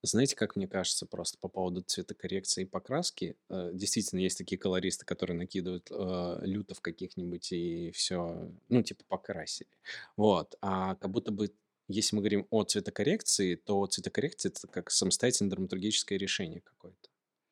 [0.01, 5.05] знаете, как мне кажется, просто по поводу цветокоррекции и покраски, э, действительно есть такие колористы,
[5.05, 9.69] которые накидывают э, лютов каких-нибудь и все, ну, типа покрасили.
[10.15, 10.55] Вот.
[10.61, 11.51] А как будто бы
[11.89, 17.09] если мы говорим о цветокоррекции, то цветокоррекция это как самостоятельное драматургическое решение какое-то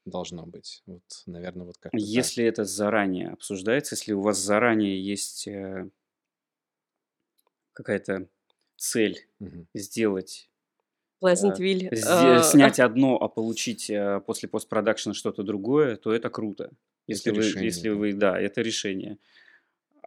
[0.09, 0.81] должно быть.
[0.85, 5.89] Вот, наверное, вот как Если это заранее обсуждается, если у вас заранее есть э,
[7.73, 8.27] какая-то
[8.75, 9.67] цель Мгм.
[9.73, 10.49] сделать
[11.21, 11.89] Pleasantville.
[11.91, 16.71] э, снять одно, а получить э, после постпродакшена что-то другое, то это круто.
[17.07, 17.95] Если Это вы, решение, если да.
[17.95, 19.17] вы, да, это решение.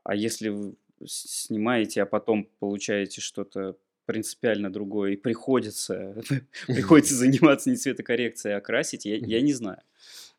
[0.05, 3.77] А если вы снимаете, а потом получаете что-то
[4.11, 6.21] принципиально другое, и приходится,
[6.67, 9.81] приходится заниматься не цветокоррекцией, а красить, я, я не знаю,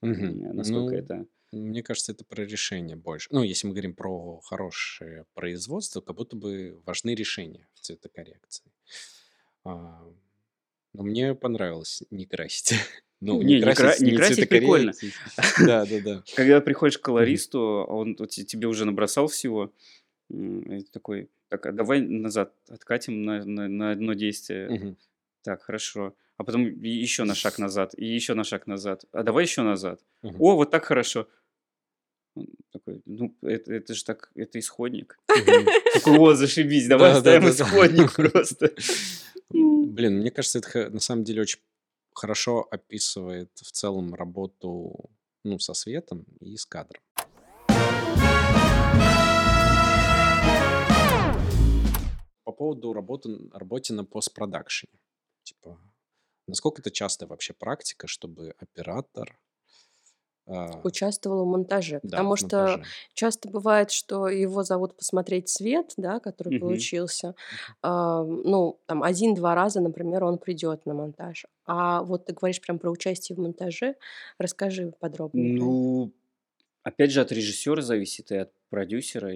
[0.01, 1.25] насколько Ну, это...
[1.53, 3.29] мне кажется, это про решение больше.
[3.31, 8.65] Ну, если мы говорим про хорошее производство, как будто бы важны решения в цветокоррекции.
[9.63, 10.03] А,
[10.91, 12.73] но мне понравилось не красить.
[13.23, 14.93] Ну, Не, не кра- не красить прикольно.
[15.63, 16.23] Да, да, да.
[16.35, 19.71] Когда приходишь к колористу, он тебе уже набросал всего,
[20.29, 24.69] и такой, так, а давай назад откатим на, на, на одно действие.
[24.69, 24.97] Мгм.
[25.43, 26.15] Так, хорошо.
[26.37, 29.03] а потом еще на шаг назад, и еще на шаг назад.
[29.11, 29.99] А давай еще назад.
[30.21, 30.41] Мгм.
[30.41, 31.27] О, вот так хорошо.
[32.35, 35.19] Он такой, ну, это, это же так, это исходник.
[35.93, 38.73] Такой, о, зашибись, давай Да, оставим исходник просто.
[39.49, 41.59] Блин, мне кажется, это на самом деле очень
[42.13, 45.09] хорошо описывает в целом работу
[45.43, 47.01] ну, со светом и с кадром.
[52.51, 54.91] По поводу работы, работе на постпродакшене.
[55.43, 55.79] Типа,
[56.47, 59.39] насколько это частая вообще практика, чтобы оператор...
[60.47, 62.83] а, Участвовала в монтаже, да, потому что монтаже.
[63.13, 66.59] часто бывает, что его зовут посмотреть свет, да, который Мгм.
[66.59, 67.35] получился.
[67.81, 71.45] А, ну, там один-два раза, например, он придет на монтаж.
[71.65, 73.95] А вот ты говоришь прям про участие в монтаже.
[74.37, 75.53] Расскажи подробнее.
[75.57, 76.11] Ну,
[76.83, 79.31] опять же, от режиссера зависит и от продюсера,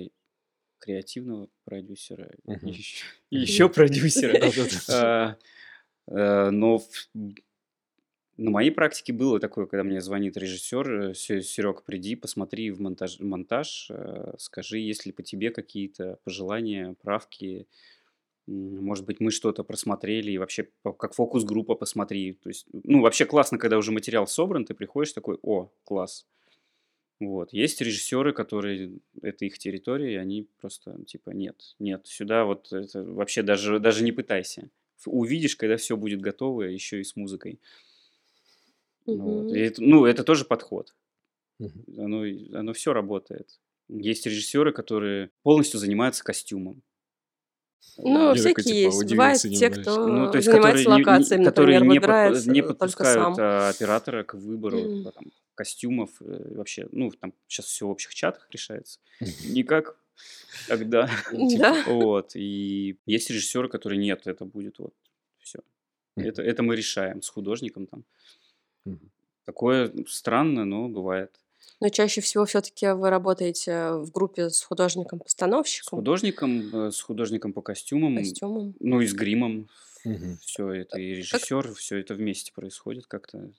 [0.79, 4.51] креативного продюсера, и еще, продюсера.
[4.89, 5.38] А,
[6.07, 6.81] э, Но
[8.38, 13.88] на моей практике было такое, когда мне звонит режиссер, Серег, приди, посмотри в монтаж, монтаж,
[13.89, 17.67] э, скажи, есть ли по тебе какие-то пожелания, правки,
[18.47, 20.67] может быть, мы что-то просмотрели, и вообще
[20.99, 22.33] как фокус-группа посмотри.
[22.33, 26.27] То есть, ну, вообще классно, когда уже материал собран, ты приходишь такой, о, класс.
[27.19, 27.54] Вот.
[27.54, 33.04] Есть режиссеры, которые, это их территория, и они просто, типа, нет, нет, сюда вот это
[33.04, 34.69] вообще даже, даже не пытайся.
[35.06, 37.60] Увидишь, когда все будет готово, еще и с музыкой.
[39.06, 39.51] Ну, вот.
[39.51, 40.95] И это, ну, это тоже подход.
[41.60, 41.84] Мгм.
[41.97, 42.23] Оно,
[42.60, 43.60] оно все работает.
[43.88, 46.82] Есть режиссеры, которые полностью занимаются костюмом.
[47.97, 49.10] Ну, Я такой, всякие типа, есть.
[49.12, 52.01] Бывают те, кто Ну, то есть, занимается которые, не- не- локациями, которые например, не, подпу-
[52.01, 53.36] выбирает не э, подпускают сам.
[53.39, 56.21] а, оператора к выбору а, там, костюмов.
[56.21, 58.99] э, вообще, ну, там сейчас все в общих чатах решается.
[59.19, 59.97] Никак
[60.67, 61.07] тогда.
[61.31, 61.83] Типа, Да.
[61.87, 62.35] Вот.
[62.35, 64.93] И есть режиссеры, которые нет, это будет вот
[65.39, 65.59] все.
[66.15, 68.05] Это, это мы решаем с художником там.
[69.45, 71.31] Такое странно, но бывает.
[71.81, 77.53] Но чаще всего все-таки вы работаете в группе с С художником-постановщиком, художником, э, с художником
[77.53, 78.75] по костюмам, костюмом.
[78.79, 79.69] ну и с гримом.
[80.05, 80.37] Мгм.
[80.37, 83.51] Все это и Как, режиссер, все это вместе происходит как-то.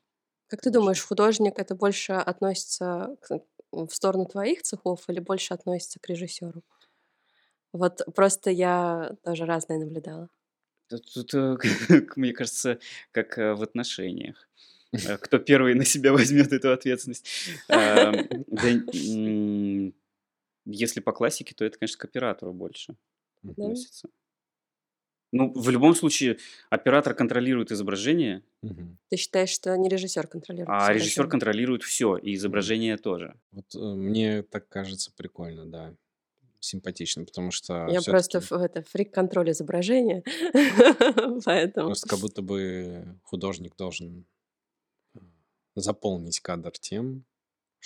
[0.48, 3.40] Как ты думаешь, художник это больше относится к-
[3.72, 6.62] в сторону твоих цехов или больше относится к режиссеру?
[7.72, 10.28] Вот просто я тоже разное наблюдала.
[10.88, 12.78] Тут, э, как мне кажется,
[13.12, 14.48] как э, в отношениях.
[15.04, 17.26] Э, Кто первый на себя возьмет эту ответственность?
[17.68, 18.11] Да,
[18.92, 19.94] м,
[20.66, 22.96] Если по классике, то это, конечно, к оператору больше.
[23.42, 23.52] Да?
[23.52, 24.09] относится.
[25.33, 26.39] Ну, в любом случае,
[26.71, 28.99] оператор контролирует изображение, Мгм.
[29.09, 33.39] Ты считаешь, что не режиссер контролирует а режиссер контролирует все, и изображение тоже.
[33.53, 35.95] Вот э, мне так кажется прикольно, да,
[36.59, 40.25] симпатично, потому что Я просто ф- это фрик-контроль изображения,
[41.45, 41.89] поэтому.
[41.89, 44.27] просто как будто бы художник должен
[45.15, 45.21] э,
[45.77, 47.25] заполнить кадр тем,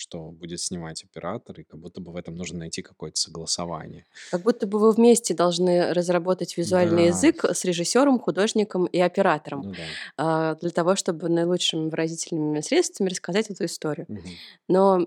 [0.01, 4.07] что будет снимать оператор, и как будто бы в этом нужно найти какое-то согласование.
[4.31, 9.63] Как будто бы вы вместе должны разработать визуальный Да, язык с режиссером, художником и оператором
[9.63, 9.83] ну да.
[10.17, 14.07] а, для того, чтобы наилучшими выразительными средствами рассказать эту историю.
[14.09, 14.29] Мгм.
[14.69, 15.07] Но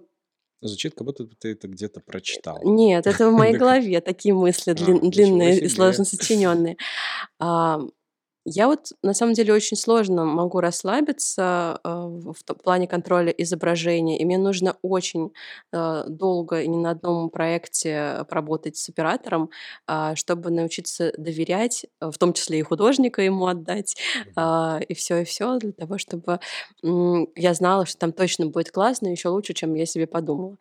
[0.62, 2.62] Звучит, как будто бы ты это где-то прочитал.
[2.63, 6.77] нет, это в моей голове такие мысли а, длинные и сложно сочиненные.
[8.45, 14.25] Я вот на самом деле очень сложно могу расслабиться а, в плане контроля изображения, и
[14.25, 15.32] мне нужно очень
[15.71, 19.49] а, долго и не на одном проекте поработать с оператором,
[19.88, 23.95] а, чтобы научиться доверять, а, в том числе и художника ему отдать,
[24.36, 26.39] а, и все, и все для того, чтобы
[26.82, 30.58] я знала, что там точно будет классно, еще лучше, чем я себе подумала.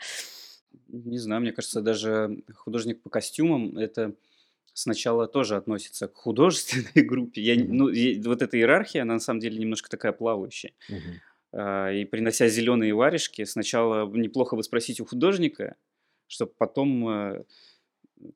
[0.88, 4.14] Не знаю, мне кажется, даже художник по костюмам это
[4.74, 7.40] сначала тоже относится к художественной группе.
[7.42, 7.76] Я, Мгм.
[7.76, 10.72] ну, и вот эта иерархия, она на самом деле немножко такая плавающая.
[10.88, 11.20] Мгм.
[11.54, 15.76] А, И принося зеленые варежки, сначала неплохо бы спросить у художника,
[16.26, 17.44] чтобы потом э,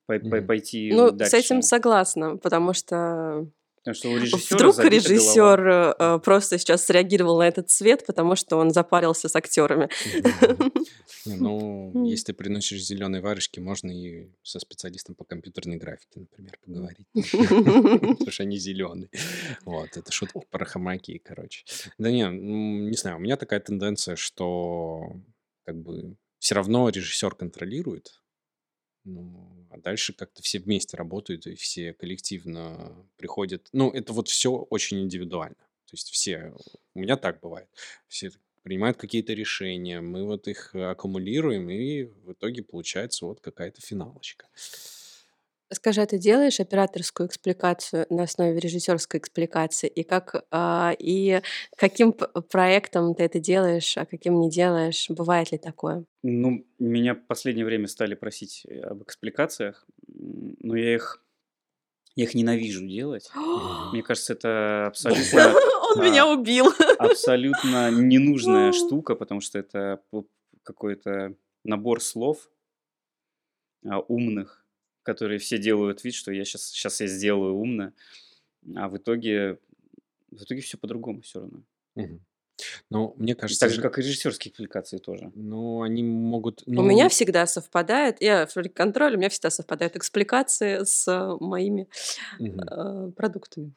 [0.07, 0.47] пой- пой- Мгм.
[0.47, 1.37] пойти Ну, с дальше.
[1.39, 3.47] этим согласна, потому что
[3.87, 5.15] Потому что у режиссера вдруг забита голова.
[5.15, 9.89] режиссер э, просто сейчас среагировал на этот цвет, потому что он запарился с актерами.
[11.25, 17.07] Ну, если ты приносишь зеленые варежки, можно и со специалистом по компьютерной графике, например, поговорить.
[18.19, 19.09] Потому что они зеленые.
[19.65, 21.65] Вот, это шутка про хомяки, короче.
[21.97, 25.13] Да не, м, не знаю, у меня такая тенденция, что
[25.65, 28.21] как бы все равно режиссер контролирует,
[29.07, 33.69] ну, а дальше как-то все вместе работают, и все коллективно приходят.
[33.73, 35.57] Ну, это вот все очень индивидуально.
[35.57, 36.53] То есть все,
[36.95, 37.69] у меня так бывает.
[38.09, 38.31] Все
[38.63, 44.49] принимают какие-то решения, мы вот их аккумулируем, и в итоге получается вот какая-то финалочка.
[45.73, 49.89] Скажи, а ты делаешь операторскую экспликацию на основе режиссерской экспликации?
[49.89, 51.41] И как а, и
[51.77, 55.07] каким проектом ты это делаешь, а каким не делаешь?
[55.09, 56.05] Бывает ли такое?
[56.23, 61.23] Ну, меня в последнее время стали просить э, об экспликациях, но я их
[62.15, 63.29] я их ненавижу делать.
[63.93, 65.53] Мне кажется, это абсолютно
[65.97, 66.67] Он меня а, убил.
[66.99, 70.01] абсолютно ненужная штука, потому что это
[70.63, 72.51] какой-то набор слов
[73.85, 74.66] а, умных,
[75.07, 77.93] которые все делают вид, что я сейчас, сейчас я сделаю умно,
[78.75, 79.59] а в итоге,
[80.31, 81.63] в итоге все по-другому все равно.
[82.91, 85.31] Ну, мне Так кажется, же, как и режиссерские аппликации тоже.
[85.35, 89.97] ну, они могут, У меня ну, всегда совпадает, я в контроле, у меня всегда совпадают
[89.97, 91.87] экспликации с э, моими
[92.39, 92.61] мгм.
[92.61, 93.73] э, продуктами.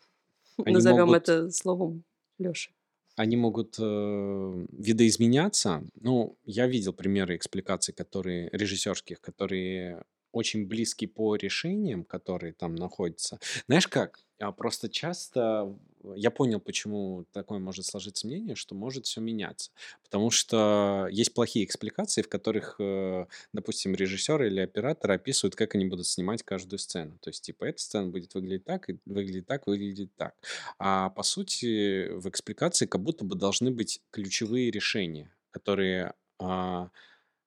[0.66, 2.04] Они Назовем могут это словом
[2.38, 2.72] Лёши.
[3.16, 5.84] они могут э, видоизменяться.
[6.02, 13.40] Ну, я видел примеры экспликаций, которые режиссерских, которые очень близки по решениям, которые там находятся.
[13.68, 14.20] Знаешь как?
[14.40, 15.76] А, Просто часто
[16.16, 19.72] я понял, почему такое может сложиться мнение, что может все меняться.
[20.04, 25.86] Потому что есть плохие экспликации, в которых, э, допустим, режиссер или оператор описывают, как они
[25.86, 27.18] будут снимать каждую сцену.
[27.20, 30.36] То есть, типа, эта сцена будет выглядеть так, и выглядеть так, выглядеть так.
[30.78, 36.90] А по сути, в экспликации как будто бы должны быть ключевые решения, которые а,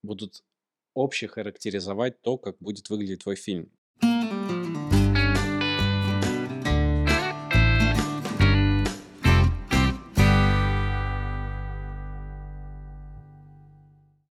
[0.03, 0.43] будут
[0.95, 3.71] обще характеризовать то, как будет выглядеть твой фильм.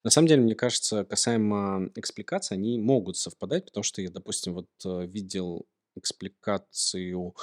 [0.03, 4.67] На самом деле, мне кажется, касаемо экспликаций, они могут совпадать, потому что я, допустим, вот
[4.83, 7.35] э, видел экспликацию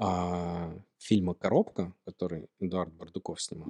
[0.00, 3.68] а, фильма «Коробка», который Эдуард Бардуков снимал,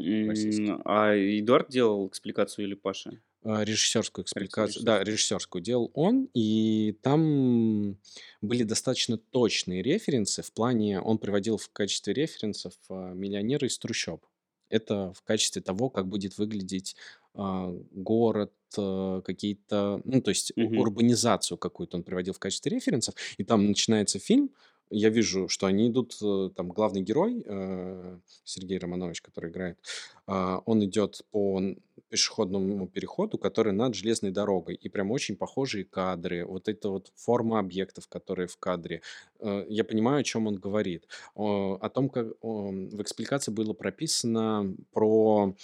[0.84, 3.20] А Эдуард делал экспликацию или Паша?
[3.42, 5.62] А, Режиссерскую экспликацию, да, режиссерскую.
[5.62, 7.98] делал он, и там
[8.42, 14.24] были достаточно точные референсы в плане, он приводил в качестве референсов а, «Миллионеры из трущоб».
[14.68, 16.96] Это в качестве того, как будет выглядеть
[17.34, 20.76] а, город, а, какие-то, ну, то есть Мгм.
[20.76, 24.50] урбанизацию какую-то он приводил в качестве референсов, и там начинается фильм,
[24.90, 29.78] я вижу, что они идут, э, там главный герой, э, Сергей Романович, который играет,
[30.26, 31.60] а, он идет по
[32.08, 37.60] пешеходному переходу, который над железной дорогой, и прям очень похожие кадры, вот эта вот форма
[37.60, 39.02] объектов, которые в кадре.
[39.38, 41.06] Э, Я понимаю, о чем он говорит.
[41.34, 45.54] О том, как в экспликации было прописано про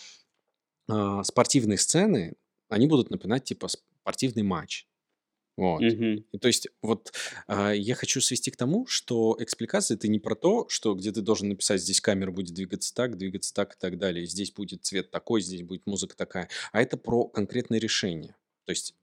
[0.88, 2.34] а, спортивные сцены,
[2.68, 4.86] они будут напоминать типа спортивный матч.
[5.56, 5.80] Вот.
[5.80, 6.24] Мгм.
[6.32, 7.12] И то есть вот
[7.46, 11.22] а, я хочу свести к тому, что экспликация это не про то, что где ты
[11.22, 15.10] должен написать, здесь камера будет двигаться так, двигаться так и так далее, здесь будет цвет
[15.10, 18.36] такой, здесь будет музыка такая, а это про конкретное решение.
[18.66, 18.94] То есть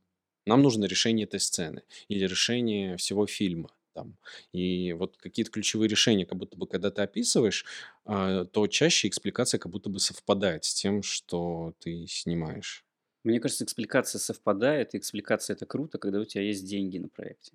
[0.45, 3.71] нам нужно решение этой сцены или решение всего фильма.
[3.93, 4.17] Там.
[4.53, 7.63] И вот какие-то ключевые решения, как будто бы, когда ты описываешь,
[8.05, 12.83] а, то чаще экспликация как будто бы совпадает с тем, что ты снимаешь.
[13.23, 17.53] Мне кажется, экспликация совпадает, и экспликация это круто, когда у тебя есть деньги на проекте.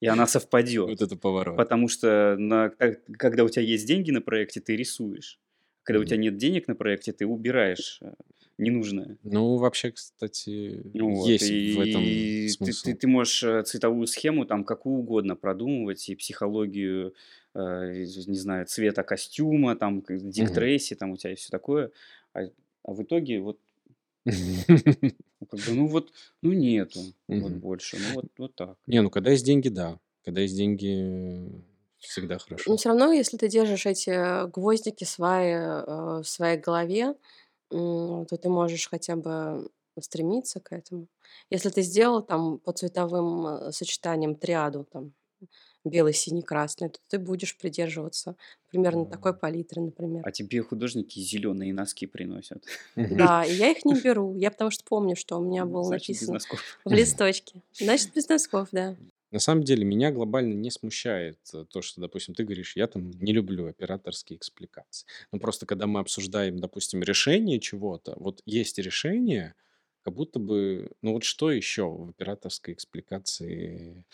[0.00, 0.88] И она совпадет.
[0.88, 1.56] Вот это поворот.
[1.56, 5.38] Потому что на, как- когда у тебя есть деньги на проекте, ты рисуешь.
[5.82, 6.08] Когда у Мгм.
[6.08, 8.12] тебя нет денег на проекте, ты убираешь э,
[8.58, 9.16] ненужное.
[9.22, 11.26] Ну, вообще, кстати, Ну Вот.
[11.28, 12.86] есть в этом И ты, смысл.
[12.86, 17.14] ты, ты можешь э, цветовую схему там какую угодно продумывать, и психологию,
[17.54, 20.54] э, не знаю, цвета костюма, там, к- Дик Мгм.
[20.54, 21.90] Трейси, там у тебя и все такое.
[22.32, 22.40] А,
[22.84, 23.58] а в итоге вот,
[25.50, 26.12] как бы, ну вот,
[26.42, 27.98] ну нету вот больше.
[27.98, 28.78] Ну вот, вот так.
[28.86, 29.98] Не, ну когда есть деньги, да.
[30.24, 31.62] Когда есть деньги,
[31.98, 32.76] всегда Но хорошо.
[32.76, 37.14] все равно, если ты держишь эти гвоздики сваи э, в своей голове,
[37.72, 39.70] м, то ты можешь хотя бы
[40.00, 41.08] стремиться к этому.
[41.50, 45.14] Если ты сделал там по цветовым э, сочетаниям триаду, там
[45.84, 48.36] белый, синий, красный, то ты будешь придерживаться
[48.70, 50.22] примерно такой палитры, например.
[50.26, 52.64] А тебе художники зеленые носки приносят.
[52.96, 54.36] Да, и я их не беру.
[54.36, 56.38] Я потому что помню, что у меня было написано
[56.84, 57.60] в листочке.
[57.72, 58.96] Значит, без носков, да.
[59.34, 63.10] На самом деле меня глобально не смущает э, то, что, допустим, ты говоришь, я там
[63.10, 65.08] не люблю операторские экспликации.
[65.32, 69.56] Но просто когда мы обсуждаем, допустим, решение чего-то, вот есть решение,
[70.02, 74.04] как будто бы, ну вот что еще в операторской экспликации,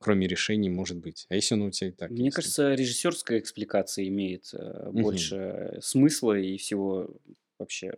[0.00, 1.26] кроме решений, может быть?
[1.28, 2.36] А если оно у тебя и так Мне есть?
[2.36, 5.02] кажется, режиссерская экспликация имеет э, Мгм.
[5.02, 7.10] больше смысла и всего
[7.58, 7.94] вообще.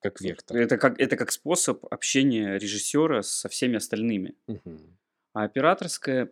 [0.00, 0.56] Как вектор.
[0.56, 4.34] Это как, это как способ общения режиссера со всеми остальными.
[4.46, 4.96] Мгм.
[5.32, 6.30] А операторская,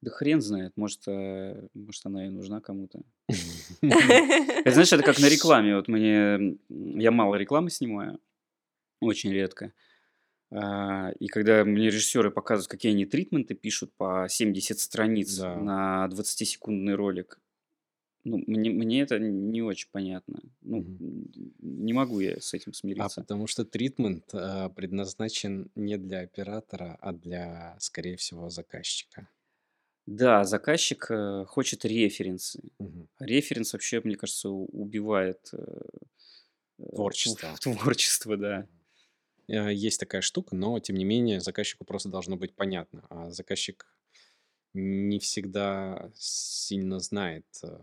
[0.00, 3.00] да хрен знает, может, э, может она и нужна кому-то.
[3.82, 5.76] Это, знаешь, это как на рекламе.
[5.76, 8.20] Вот мне, я мало рекламы снимаю,
[9.00, 9.72] очень редко.
[10.50, 15.54] А, и когда мне режиссеры показывают, какие они тритменты пишут по 70 страниц Да.
[15.54, 17.40] на 20-секундный ролик,
[18.24, 20.40] ну, мне, мне это не очень понятно.
[20.62, 21.52] Ну, Мгм.
[21.60, 23.08] не могу я с этим А смириться.
[23.08, 29.30] потому что тритмент а, предназначен не для оператора, а для, скорее всего, заказчика.
[30.06, 32.62] Да, заказчик э, хочет референсы.
[33.18, 35.58] А Референс вообще, мне кажется, убивает э,
[36.78, 37.56] э, Творчество.
[37.60, 38.66] творчество, да.
[39.48, 43.06] Э, Есть такая штука, но тем не менее заказчику просто должно быть понятно.
[43.10, 43.86] А заказчик
[44.74, 47.80] не всегда сильно знает э,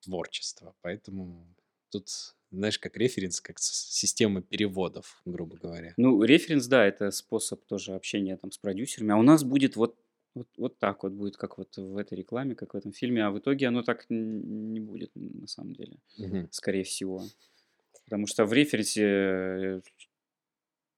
[0.00, 1.46] творчество, поэтому
[1.90, 2.08] тут,
[2.50, 5.94] знаешь, как референс, как система переводов, грубо говоря.
[5.96, 9.12] Ну, референс, да, это способ тоже общения там с продюсерами.
[9.12, 9.96] А у нас будет вот,
[10.34, 13.24] вот, вот так вот будет, как вот в этой рекламе, как в этом фильме.
[13.24, 16.48] А в итоге оно так не будет на самом деле, Мгм.
[16.50, 17.24] скорее всего.
[18.04, 19.80] Потому что в референсе э,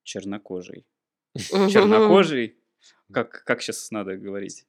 [0.02, 0.86] чернокожий.
[1.34, 2.56] Чернокожий,
[3.12, 4.66] как, как сейчас надо говорить?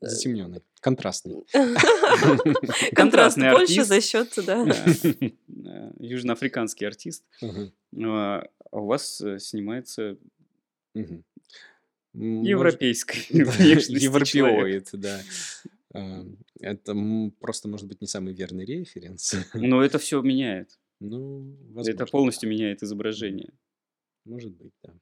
[0.00, 1.44] Затемненный, контрастный.
[1.52, 4.64] Контраст Контрастный больше за счет, да.
[5.98, 7.24] Южноафриканский артист.
[7.42, 10.18] А а у вас э, снимается
[12.12, 15.20] европейской да, внешности европеоид, да.
[16.60, 16.94] Это
[17.40, 19.36] просто, может быть, не самый верный референс.
[19.54, 20.78] Но это все меняет.
[21.00, 22.54] Ну, Это возможно, полностью да.
[22.54, 23.52] меняет изображение.
[24.24, 24.92] Может быть, да.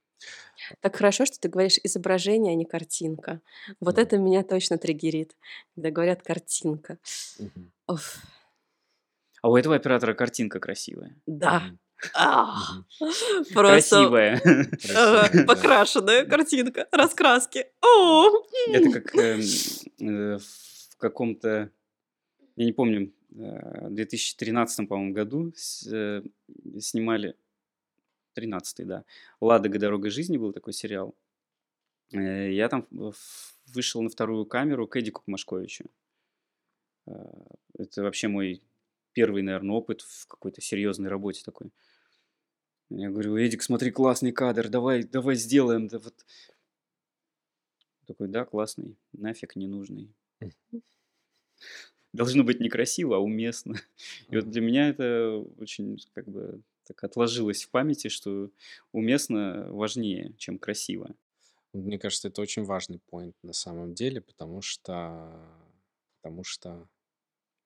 [0.80, 3.40] Так хорошо, что ты говоришь изображение, а не картинка.
[3.80, 4.02] Вот Мгм.
[4.02, 5.36] это меня точно триггерит,
[5.74, 6.98] когда говорят картинка.
[7.38, 7.72] Мгм.
[7.86, 8.18] Оф,
[9.42, 11.16] А у этого оператора картинка красивая.
[11.26, 11.62] да.
[13.52, 14.40] Просто Красивая.
[14.92, 15.44] да.
[15.46, 17.66] покрашенная картинка, раскраски.
[17.82, 18.42] О!
[18.68, 19.40] Это как эм,
[20.00, 21.70] э, в каком-то,
[22.56, 25.52] я не помню, э, 2013, по-моему, году
[25.90, 26.22] э,
[26.80, 27.36] снимали,
[28.34, 29.04] 13 да,
[29.40, 29.78] «Ладога.
[29.78, 31.14] Дорога жизни» был такой сериал.
[32.12, 33.14] Э, Я там в-
[33.66, 35.84] вышел на вторую камеру к Эдику Машковичу.
[37.78, 38.62] Это вообще мой
[39.12, 41.70] первый, наверное, опыт в какой-то серьезной работе такой.
[42.90, 45.88] Я говорю, Эдик, смотри, классный кадр, давай, давай сделаем.
[45.88, 46.14] Да вот.
[48.06, 50.14] Такой, да, классный, нафиг не нужный.
[52.14, 53.74] Должно быть не красиво, а уместно.
[54.30, 58.50] И вот для меня это очень как бы так отложилось в памяти, что
[58.92, 61.16] уместно важнее, чем красиво.
[61.72, 65.44] Мне кажется, это очень важный поинт на самом деле, потому что,
[66.22, 66.88] потому что,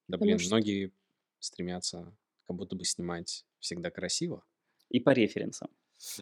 [0.09, 0.93] да Потому блин, что многие
[1.41, 4.45] стремятся как будто бы снимать всегда красиво.
[4.89, 5.69] И по референсам.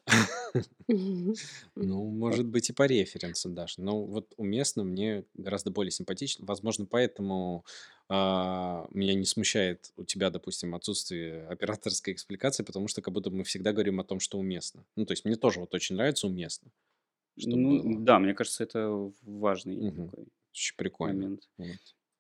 [1.76, 3.74] Ну, может быть, и по референсу даже.
[3.78, 6.46] Но вот уместно мне гораздо более симпатично.
[6.46, 7.64] Возможно, поэтому
[8.08, 13.72] меня не смущает у тебя, допустим, отсутствие операторской экспликации, потому что как будто мы всегда
[13.72, 14.84] говорим о том, что уместно.
[14.94, 16.70] Ну, то есть мне тоже вот очень нравится уместно,
[17.36, 18.00] Ну, было.
[18.00, 20.08] да, мне кажется, это важный Мгм.
[20.10, 21.14] такой Очень прикольно.
[21.22, 21.48] момент.
[21.58, 21.76] Вот.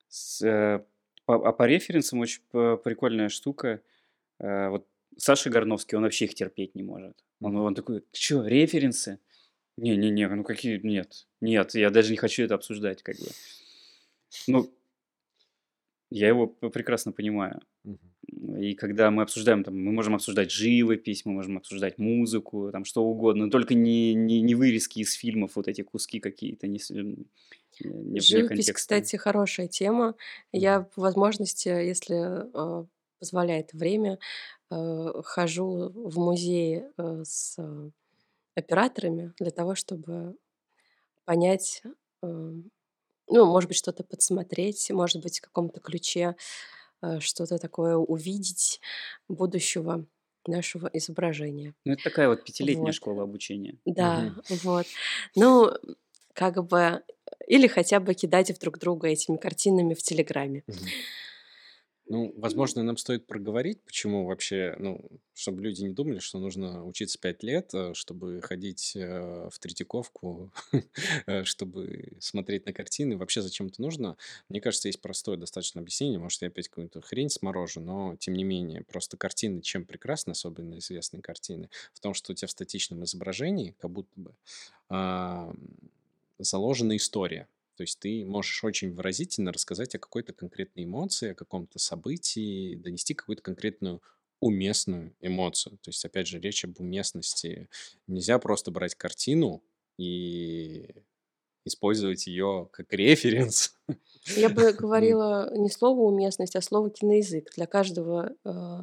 [0.08, 0.84] С, э,
[1.24, 3.80] по- а по референсам очень прикольная штука.
[4.40, 7.24] Э, Вот Саша Горновский, он вообще их терпеть не может.
[7.40, 9.18] Он, он такой, что, референсы?
[9.78, 13.26] Не-не-не, ну какие, нет, нет, я даже не хочу это обсуждать, как бы.
[14.46, 14.70] Ну,
[16.10, 17.60] я его прекрасно понимаю.
[18.58, 23.04] И когда мы обсуждаем, там, мы можем обсуждать живопись, мы можем обсуждать музыку, там что
[23.04, 26.80] угодно, но только не, не, не вырезки из фильмов, вот эти куски какие-то, не,
[27.84, 30.14] не, Живопись, кстати, хорошая тема.
[30.52, 32.86] Я по возможности, если э,
[33.18, 34.18] позволяет время,
[34.70, 37.58] э, хожу в музеи э, с
[38.54, 40.36] операторами для того, чтобы
[41.24, 41.82] понять,
[42.22, 42.52] э,
[43.28, 46.36] ну, может быть, что-то подсмотреть, может быть, в каком-то ключе
[47.02, 48.80] э, что-то такое увидеть
[49.28, 50.06] будущего
[50.46, 51.74] нашего изображения.
[51.84, 52.96] Ну, это такая вот пятилетняя Вот.
[52.96, 53.78] школа обучения.
[53.86, 54.42] Да, Мгм.
[54.48, 54.88] вот.
[55.36, 55.70] Ну,
[56.34, 57.02] как бы,
[57.46, 60.64] или хотя бы кидать в друг друга этими картинами в Телеграме.
[60.66, 60.94] Мгм.
[62.08, 65.04] Ну, возможно, нам стоит проговорить, почему вообще, ну,
[65.34, 70.52] чтобы люди не думали, что нужно учиться пять лет, э, чтобы ходить э, в Третьяковку,
[71.26, 73.16] э, чтобы смотреть на картины.
[73.16, 74.16] Вообще зачем это нужно?
[74.48, 76.20] Мне кажется, есть простое достаточно объяснение.
[76.20, 80.78] Может, я опять какую-то хрень сморожу, но тем не менее, просто картины чем прекрасны, особенно
[80.78, 84.32] известные картины, в том, что у тебя в статичном изображении как будто бы
[86.38, 87.48] заложена история.
[87.76, 93.14] То есть ты можешь очень выразительно рассказать о какой-то конкретной эмоции, о каком-то событии, донести
[93.14, 94.02] какую-то конкретную
[94.40, 95.78] уместную эмоцию.
[95.78, 97.68] То есть, опять же, речь об уместности.
[98.06, 99.62] Нельзя просто брать картину
[99.98, 100.90] и
[101.64, 103.74] использовать ее как референс
[104.34, 107.50] Я бы говорила не слово уместность, а слово киноязык.
[107.56, 108.82] Для каждого, э,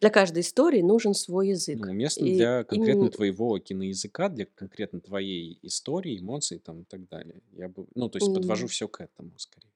[0.00, 1.78] для каждой истории нужен свой язык.
[1.78, 3.10] Ну, уместно для конкретно именно...
[3.10, 7.42] твоего киноязыка, для конкретно твоей истории, эмоций там и так далее.
[7.52, 9.70] Я бы, ну, то есть подвожу все к этому скорее.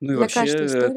[0.00, 0.94] Ну и вообще э,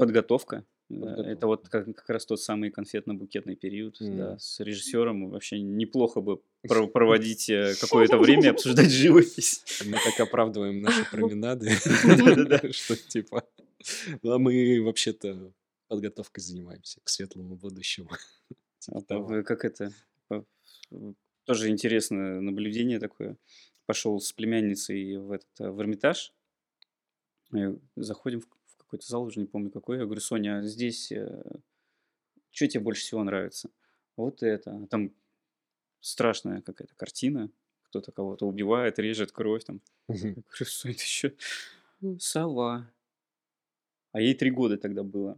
[0.90, 1.32] подготовка.
[1.32, 4.00] Это вот как, как раз тот самый конфетно-букетный период.
[4.02, 4.18] Mm.
[4.18, 9.64] Да, с режиссером вообще неплохо бы проводить э, какое-то время, обсуждать живопись.
[9.86, 11.70] Мы так оправдываем наши променады,
[12.72, 13.44] что типа,
[14.24, 15.52] а мы вообще-то
[15.88, 18.10] подготовкой занимаемся к светлому будущему.
[18.90, 19.92] А как это?
[21.46, 23.38] Тоже интересное наблюдение такое.
[23.86, 26.34] Пошел с племянницей в этот в Эрмитаж.
[27.96, 28.48] Заходим в
[28.88, 29.98] какой-то зал, уже не помню какой.
[29.98, 31.44] Я говорю, Соня, а здесь э,
[32.52, 33.70] что тебе больше всего нравится?
[34.16, 34.88] Вот это.
[34.90, 35.14] Там
[36.00, 37.52] страшная какая-то картина.
[37.84, 39.82] Кто-то кого-то убивает, режет кровь там.
[40.08, 41.34] Я говорю, Соня, ты еще
[42.20, 42.90] сова.
[44.12, 45.38] А ей три года тогда было.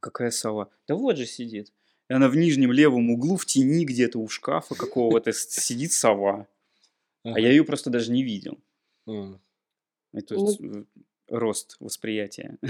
[0.00, 0.70] Какая сова?
[0.88, 1.72] Да вот же сидит.
[2.08, 6.48] И она в нижнем левом углу, в тени где-то у шкафа какого-то сидит сова.
[7.22, 8.58] А я ее просто даже не видел.
[10.12, 10.36] Это
[11.30, 12.58] рост восприятия.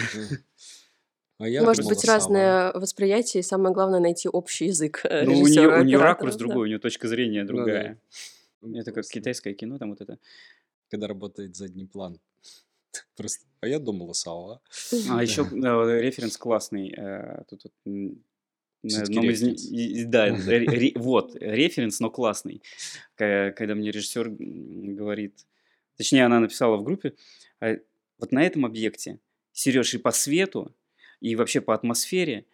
[1.41, 5.01] А я Может быть, разное восприятие, и самое главное найти общий язык.
[5.05, 6.61] Э, ну, у нее, у нее ракурс другой, да.
[6.61, 7.99] у нее точка зрения другая.
[8.61, 8.81] Ну, да.
[8.81, 10.19] Это как китайское кино, там вот это.
[10.91, 12.21] Когда работает задний план.
[13.17, 14.61] Просто, а я думала сова.
[15.09, 16.93] А еще референс классный.
[16.95, 17.73] Э, тут, тут
[18.83, 22.63] из, да, ре, вот, референс, но классный.
[23.17, 25.47] Когда мне режиссер говорит,
[25.97, 27.15] точнее, она написала в группе,
[27.61, 27.77] «А
[28.21, 29.19] вот на этом объекте,
[29.53, 30.75] Сереж, и по свету,
[31.21, 32.47] и вообще по атмосфере,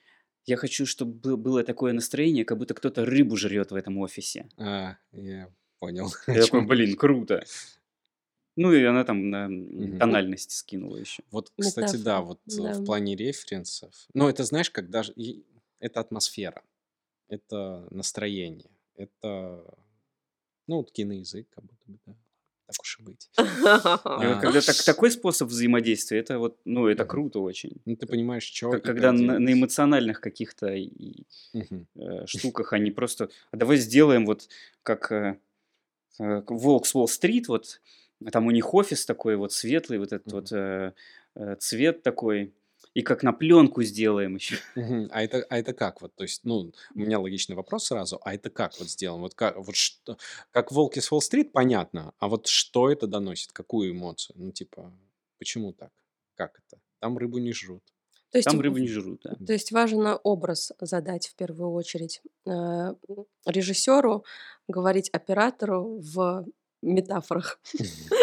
[0.45, 4.49] я хочу, чтобы было такое настроение, как будто кто-то рыбу жрет в этом офисе.
[4.57, 6.09] А, я понял.
[6.27, 7.45] Я такой, блин, круто.
[8.55, 9.99] Ну и она там на угу.
[9.99, 11.23] тональность скинула еще.
[11.31, 12.73] Вот, кстати, да, вот э, да.
[12.73, 13.93] в плане референсов.
[14.15, 15.03] Ну, это знаешь, когда
[15.79, 16.63] это атмосфера,
[17.29, 19.63] это настроение, это
[20.67, 22.17] ну, вот киноязык, как будто бы, да
[22.67, 23.31] так уж и быть.
[23.39, 24.41] А.
[24.41, 27.81] Когда так, такой способ взаимодействия, это вот, ну, это круто очень.
[27.85, 28.71] Ну, ты понимаешь, что...
[28.81, 33.31] Когда на, на эмоциональных каких-то э, штуках они просто...
[33.51, 34.49] А давай сделаем вот
[34.83, 35.39] как э,
[36.19, 37.81] э, Волк с Уолл-стрит, вот
[38.33, 40.93] там у них офис такой вот светлый, вот этот вот э,
[41.35, 42.53] э, цвет такой
[42.97, 44.57] и как на пленку сделаем еще.
[45.11, 46.15] А это, а это как вот?
[46.15, 48.19] То есть, ну, у меня логичный вопрос сразу.
[48.25, 49.21] А это как вот сделано?
[49.21, 50.17] Вот как, вот что,
[50.51, 53.53] как «Волки с Уолл-стрит» понятно, а вот что это доносит?
[53.53, 54.37] Какую эмоцию?
[54.39, 54.91] Ну, типа,
[55.39, 55.91] почему так?
[56.37, 56.81] Как это?
[56.99, 57.83] Там рыбу не жрут.
[58.31, 59.35] То есть, Там рыбу не жрут, да.
[59.47, 62.23] То есть важно образ задать в первую очередь.
[62.47, 62.95] Э,
[63.45, 64.25] режиссеру
[64.69, 66.47] говорить оператору в
[66.81, 67.61] метафорах.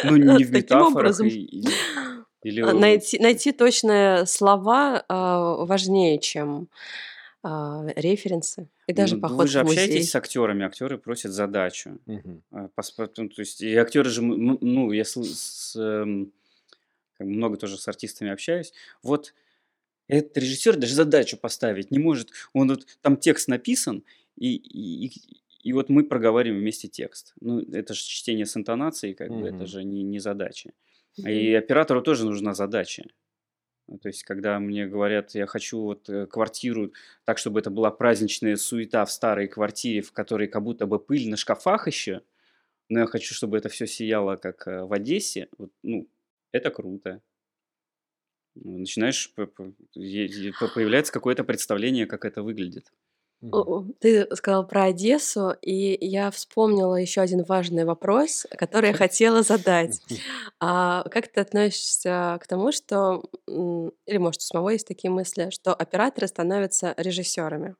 [0.03, 1.15] Ну, не в метафорах.
[2.43, 2.61] Или...
[2.61, 6.67] А, найти, найти точные слова э, важнее, чем
[7.43, 7.47] э,
[7.95, 8.67] референсы.
[8.87, 11.99] И даже ну, поход Вы же общаетесь с актерами, актеры просят задачу.
[12.05, 12.41] Угу.
[13.15, 16.33] То есть, и актеры же, ну, я с, с, эм,
[17.19, 18.73] много тоже с артистами общаюсь.
[19.01, 19.33] Вот
[20.07, 22.29] этот режиссер даже задачу поставить не может.
[22.53, 24.03] Он вот там текст написан,
[24.35, 25.11] и, и,
[25.63, 27.33] и вот мы проговариваем вместе текст.
[27.39, 29.41] Ну, это же чтение с интонацией, как угу.
[29.41, 30.71] бы, это же не, не задача.
[31.17, 33.03] И оператору тоже нужна задача.
[33.87, 36.93] Ну, то есть, когда мне говорят, я хочу вот э, квартиру
[37.25, 41.29] так, чтобы это была праздничная суета в старой квартире, в которой как будто бы пыль
[41.29, 42.21] на шкафах еще,
[42.89, 46.07] но я хочу, чтобы это все сияло, как э, в Одессе, вот, ну,
[46.53, 47.21] это круто.
[48.55, 52.93] Начинаешь, появляется какое-то представление, как это выглядит.
[53.99, 60.01] Ты сказал про Одессу, и я вспомнила еще один важный вопрос, который я хотела задать.
[60.59, 65.73] А как ты относишься к тому, что, или может у самого есть такие мысли, что
[65.73, 67.75] операторы становятся режиссерами?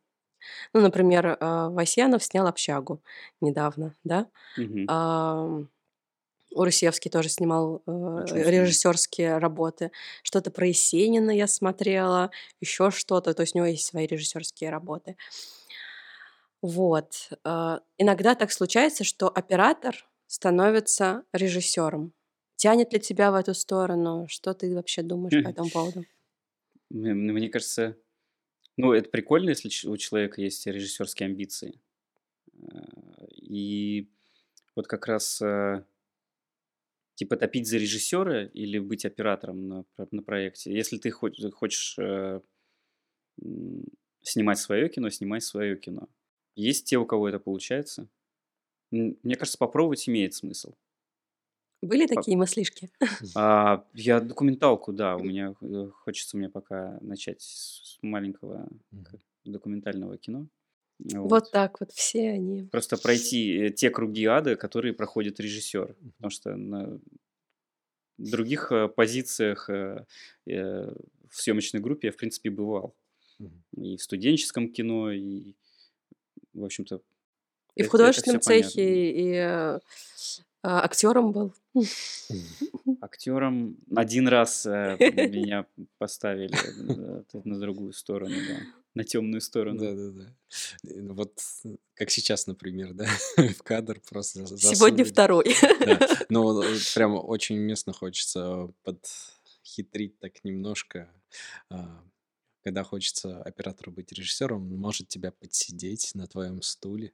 [0.73, 3.03] Ну, например, а, Васьянов снял общагу
[3.41, 4.27] недавно, да?
[4.57, 4.89] Угу.
[6.53, 7.91] Урусевский тоже снимал э,
[8.31, 9.91] режиссерские работы.
[10.23, 13.33] Что-то про Есенина я смотрела, еще что-то.
[13.33, 15.15] То есть у него есть свои режиссерские работы.
[16.61, 17.29] Вот.
[17.43, 22.13] Э, иногда так случается, что оператор становится режиссером.
[22.55, 24.27] Тянет ли тебя в эту сторону?
[24.29, 26.05] Что ты вообще думаешь по этому поводу?
[26.89, 27.97] Мне, мне кажется,
[28.77, 31.79] ну, это прикольно, если у человека есть режиссерские амбиции.
[32.61, 34.09] Э, и
[34.75, 35.83] вот как раз э,
[37.15, 40.73] типа топить за режиссера или быть оператором на, на проекте.
[40.73, 42.41] Если ты хочешь, хочешь э,
[44.21, 46.09] снимать свое кино, снимай свое кино.
[46.55, 48.09] Есть те, у кого это получается.
[48.91, 50.75] Мне кажется, попробовать имеет смысл.
[51.81, 52.89] Были такие мыслишки?
[53.35, 58.69] А, я документалку, да, у меня э, хочется мне пока начать с маленького
[59.43, 60.47] документального кино.
[60.99, 61.29] Вот.
[61.29, 62.63] вот так вот все они.
[62.71, 65.95] Просто пройти э, те круги ада, которые проходит режиссер.
[66.17, 66.99] Потому что на
[68.17, 72.95] других э, позициях в съемочной группе я, в принципе, бывал.
[73.75, 75.55] И в студенческом кино, и,
[76.53, 77.01] в общем-то,
[77.75, 79.79] и в художественном цехе, и э,
[80.61, 81.53] а, актером был.
[83.01, 85.65] Актером один раз э, меня
[85.97, 88.59] поставили э, на другую сторону, да,
[88.95, 89.79] на темную сторону.
[89.79, 91.13] Да, да, да.
[91.13, 91.39] Вот
[91.95, 95.55] как сейчас, например, да, в кадр просто Сегодня второй.
[95.85, 95.99] Да.
[96.29, 96.63] Но
[96.93, 101.09] прям очень уместно хочется подхитрить так немножко
[101.69, 102.03] а,
[102.63, 107.13] когда хочется оператору быть режиссером, он может тебя подсидеть на твоем стуле.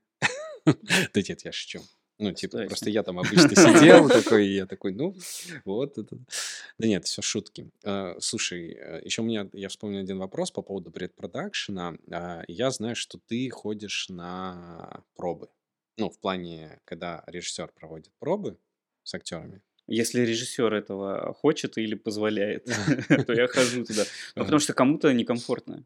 [0.66, 1.82] Да нет, я шучу.
[2.20, 5.16] Ну, типа, просто я там обычно сидел такой, и я такой, ну,
[5.64, 6.18] вот это.
[6.78, 7.70] Да нет, все шутки.
[7.84, 11.96] А, слушай, э, еще у меня, я вспомнил один вопрос по поводу предпродакшена.
[12.12, 15.48] А, я знаю, что ты ходишь на пробы.
[15.98, 18.58] Ну, в плане, когда режиссер проводит пробы
[19.04, 19.62] с актерами.
[19.88, 22.66] Если режиссер этого хочет или позволяет,
[23.28, 24.04] то я хожу туда.
[24.36, 25.86] Ну, потому что кому-то некомфортно.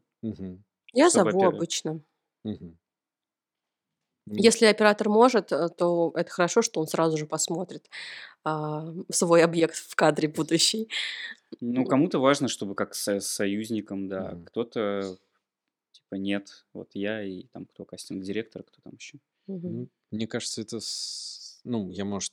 [0.92, 2.00] Я зову обычно.
[4.26, 7.88] Если оператор может, э, то это хорошо, что он сразу же посмотрит
[8.44, 10.88] а, свой объект в кадре будущий.
[11.60, 14.30] Ну, кому-то важно, чтобы как с союзником, да.
[14.32, 14.44] Мгм.
[14.46, 15.18] Кто-то
[15.92, 19.18] типа нет, вот я и там кто кастинг-директор, кто там еще.
[19.46, 20.78] Ну, мне кажется, это,
[21.64, 22.32] ну, я, может,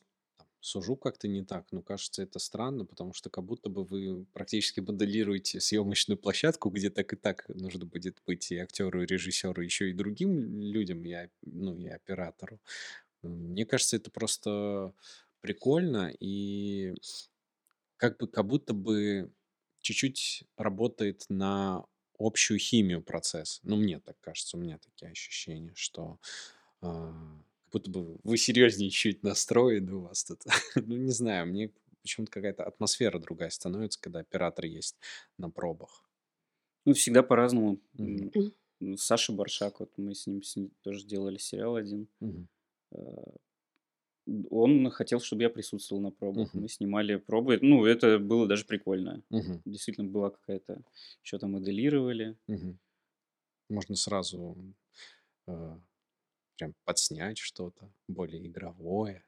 [0.62, 4.80] сужу как-то не так, но кажется это странно, потому что как будто бы вы практически
[4.82, 9.90] моделируете съемочную площадку, где так и так нужно будет быть и актеру, и режиссеру, еще
[9.90, 12.60] и другим людям, и, ну, и оператору.
[13.24, 14.94] Мне кажется, это просто
[15.42, 16.94] прикольно и
[17.98, 19.32] как бы как будто бы
[19.82, 21.86] чуть-чуть работает на
[22.18, 23.60] общую химию процесса.
[23.64, 26.20] Ну, мне так кажется, у меня такие ощущения, что
[26.82, 27.14] а,
[27.72, 30.42] будто бы вы серьезнее чуть настроены у вас тут.
[30.76, 34.96] ну, не знаю, мне почему-то какая-то атмосфера другая становится, когда оператор есть
[35.38, 36.04] на пробах.
[36.86, 37.80] Ну, всегда по-разному.
[37.98, 38.98] Mm-hmm.
[38.98, 42.08] Саша Баршак, вот мы с ним, с ним тоже делали сериал один.
[42.22, 43.38] Mm-hmm.
[44.50, 46.54] Он хотел, чтобы я присутствовал на пробах.
[46.54, 46.62] Uh-huh.
[46.62, 47.58] Мы снимали пробы.
[47.62, 49.24] Ну, это было даже прикольно.
[49.32, 49.62] Uh-huh.
[49.66, 50.82] Действительно была какая-то...
[51.24, 52.38] Что-то моделировали.
[52.48, 52.76] Uh-huh.
[53.70, 54.56] Можно сразу
[55.48, 55.78] э,
[56.62, 59.26] прям подснять что-то более игровое.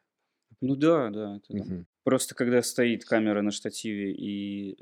[0.61, 1.37] Ну да, да.
[1.37, 1.85] Это, угу.
[2.03, 4.77] Просто когда стоит камера на штативе и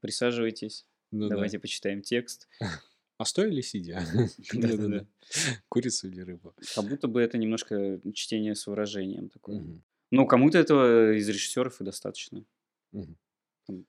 [0.00, 1.62] присаживайтесь, ну, давайте да.
[1.62, 2.48] почитаем текст.
[3.18, 4.02] А стоили сидя?
[4.52, 5.06] Да-да-да.
[5.70, 6.54] Курицу или рыбу?
[6.74, 9.64] Как будто бы это немножко чтение с выражением такое.
[10.10, 12.44] Ну, кому-то этого из режиссеров и достаточно.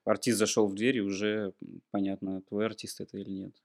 [0.06, 1.54] Артист зашел в дверь, и уже
[1.92, 3.62] понятно, твой артист это или нет.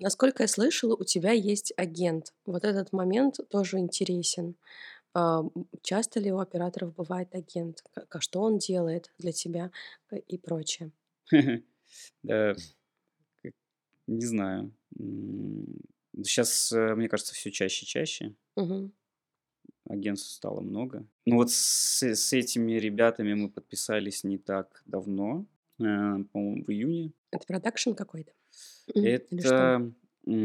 [0.00, 2.32] Насколько я слышала, у тебя есть агент.
[2.46, 4.56] Вот этот момент тоже интересен.
[5.12, 5.42] А,
[5.82, 7.84] часто ли у операторов бывает агент?
[8.18, 9.70] Что он делает для тебя
[10.10, 10.90] э, и прочее?
[12.22, 12.54] Да,
[14.06, 14.72] не знаю.
[16.16, 18.34] Сейчас, э, мне кажется, все чаще и чаще.
[19.88, 21.04] Агентств стало много.
[21.26, 25.46] Ну вот с, с этими ребятами мы подписались не так давно,
[25.80, 27.12] э, по-моему, в июне.
[27.32, 28.32] Это продакшн какой-то?
[28.94, 29.92] Это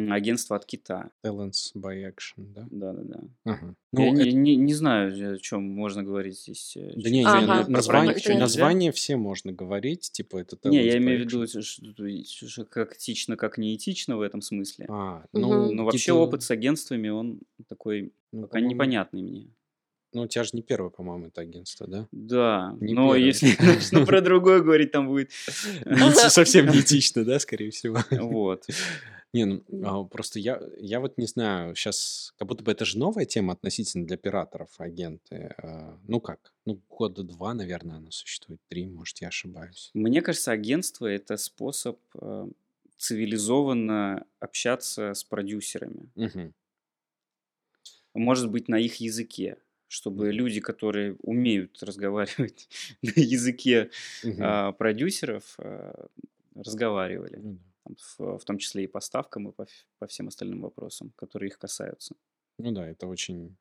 [0.09, 1.11] агентство от Кита.
[1.23, 2.67] Talents by Action, да?
[2.71, 3.23] Да-да-да.
[3.43, 3.75] Ага.
[3.91, 4.35] Ну, Я это...
[4.35, 6.75] не, не знаю, о чем можно говорить здесь.
[6.77, 7.69] Э, да не, ага.
[7.69, 12.95] название, название все можно говорить, типа это Talents Не, я имею в виду, что как
[12.95, 14.85] этично, как неэтично в этом смысле.
[14.89, 15.73] А, ну, угу.
[15.73, 16.15] Но вообще типа...
[16.15, 19.49] опыт с агентствами, он такой ну, пока непонятный мне.
[20.15, 22.07] Ну, у тебя же не первое, по-моему, это агентство, да?
[22.13, 23.19] Да, не но первое.
[23.19, 25.31] если начну про другое говорить, там будет...
[26.13, 27.99] Совсем неэтично, да, скорее всего?
[28.11, 28.65] Вот.
[29.33, 32.97] Не, ну а, просто я, я вот не знаю, сейчас как будто бы это же
[32.97, 35.53] новая тема относительно для операторов, агенты.
[35.57, 36.53] А, ну как?
[36.63, 39.91] Ну, года два, наверное, она существует, три, может, я ошибаюсь.
[39.93, 42.47] Мне кажется, агентство это способ э,
[42.95, 46.09] цивилизованно общаться с продюсерами.
[46.15, 46.53] Угу.
[48.13, 49.57] Может быть, на их языке
[49.95, 52.67] чтобы люди, которые умеют разговаривать
[53.01, 53.89] на языке
[54.23, 54.37] угу.
[54.41, 56.07] а, продюсеров, а,
[56.53, 57.37] разговаривали.
[57.37, 57.59] Угу.
[58.17, 59.67] в, в том числе и по ставкам, и по,
[59.99, 62.15] по всем остальным вопросам, которые их касаются.
[62.57, 63.55] Ну да, это очень...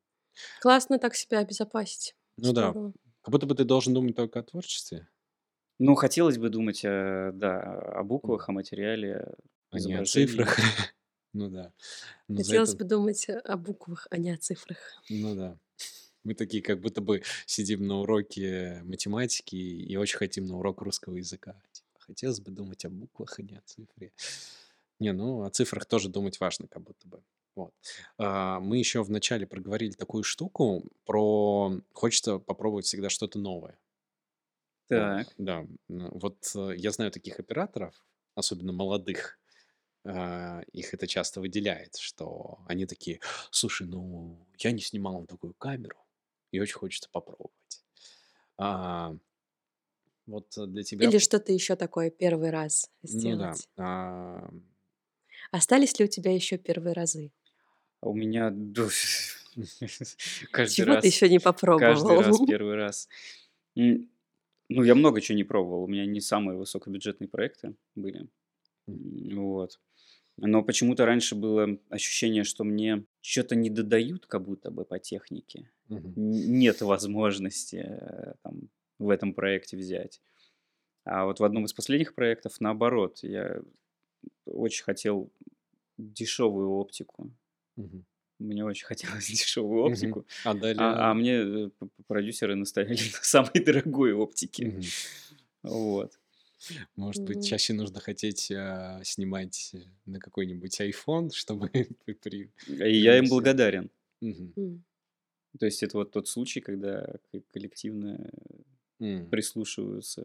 [0.61, 2.16] Классно так себя обезопасить.
[2.37, 2.89] Ну Здорово.
[2.89, 5.09] да, как будто бы ты должен думать только о творчестве.
[5.78, 9.35] Ну, хотелось бы думать, о, да, о буквах, о материале,
[9.70, 10.59] а не о цифрах.
[11.37, 11.72] Ну да.
[12.28, 12.78] Но Хотелось это...
[12.78, 14.78] бы думать о буквах, а не о цифрах.
[15.11, 15.59] Ну да.
[16.25, 21.16] Мы такие как будто бы сидим на уроке математики и очень хотим на урок русского
[21.16, 21.61] языка.
[21.72, 24.12] Типа, хотелось бы думать о буквах, а не о цифре.
[25.01, 27.22] Не, ну о цифрах тоже думать важно, как будто бы.
[27.57, 27.72] Вот.
[28.18, 33.79] А, мы еще вначале проговорили такую штуку про хочется попробовать всегда что-то новое.
[34.89, 35.29] Так.
[35.39, 37.95] Да, вот э, я знаю таких операторов,
[38.35, 39.39] особенно молодых,
[40.05, 43.20] а, их это часто выделяет, что они такие,
[43.51, 45.97] слушай, ну я не снимал на такую камеру,
[46.55, 47.52] и очень хочется попробовать.
[48.57, 49.16] А,
[50.26, 51.09] вот для тебя...
[51.09, 53.55] Или что-то еще такое первый раз Ну да.
[53.76, 54.50] А,
[55.50, 57.32] Остались ли у тебя еще первые разы?
[58.00, 58.50] А у меня
[60.52, 61.40] каждый Чего ты еще не
[61.78, 63.09] каждый раз первый раз.
[63.74, 65.82] Ну, я много чего не пробовал.
[65.82, 68.28] У меня не самые высокобюджетные проекты были.
[68.86, 69.80] Вот.
[70.37, 75.70] Но почему-то раньше было ощущение, что мне что-то не додают, как будто бы по технике.
[75.89, 76.12] Мгм.
[76.16, 78.68] Нет возможности э, там,
[78.99, 80.20] в этом проекте взять.
[81.05, 83.61] А вот в одном из последних проектов наоборот, я
[84.47, 85.30] очень хотел
[85.99, 87.30] дешевую оптику.
[87.76, 88.05] Мгм.
[88.41, 90.82] Мне очень хотелось дешевую оптику, А а, далее...
[90.82, 91.70] а мне э,
[92.09, 94.66] продюсеры наставили на самой дорогой оптике.
[94.66, 94.82] Мгм.
[95.62, 96.18] Вот.
[96.97, 99.73] Может быть, чаще нужно хотеть а, снимать
[100.07, 101.71] на какой-нибудь iPhone, чтобы
[102.23, 102.51] при...
[102.67, 103.91] И я им благодарен.
[104.21, 104.85] Мгм.
[105.59, 107.15] То есть это вот тот случай, когда
[107.53, 108.31] коллективно
[109.31, 110.25] прислушиваются.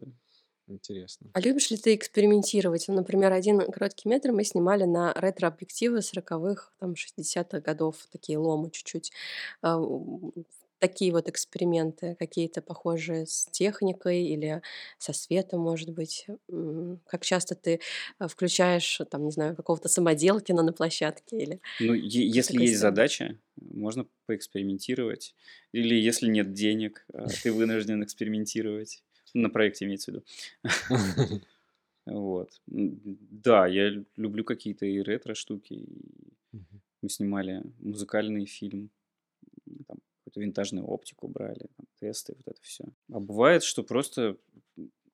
[0.66, 1.30] Интересно.
[1.32, 2.86] А любишь ли ты экспериментировать?
[2.86, 8.70] Ну, Например, один короткий метр мы снимали на ретро-объективы 40-х, там, 60-х годов, такие ломы
[8.70, 9.10] чуть-чуть.
[10.80, 14.62] Такие вот эксперименты, какие-то похожие с техникой или
[14.98, 16.26] со светом, может быть?
[17.06, 17.80] Как часто ты
[18.18, 24.06] э, включаешь, там, не знаю, какого-то самоделкина на площадке или Ну, если есть задача, можно
[24.26, 25.34] поэкспериментировать.
[25.72, 29.02] Или если нет денег, а, ты вынужден экспериментировать.
[29.34, 30.24] На проекте имеется в виду.
[32.06, 32.50] Вот.
[32.66, 35.86] Да, я люблю какие-то и ретро-штуки.
[37.02, 38.90] Мы снимали музыкальный фильм,
[39.86, 39.98] там,
[40.30, 42.84] какую-то винтажную оптику брали, там, тесты, вот это все.
[43.12, 44.36] А бывает, что просто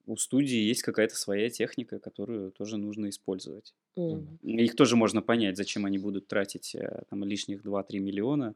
[0.06, 3.74] у студии есть какая-то своя техника, которую тоже нужно использовать.
[3.98, 4.38] Mm.
[4.42, 8.54] Их тоже можно понять, зачем они будут тратить э, там лишних 2-3 миллиона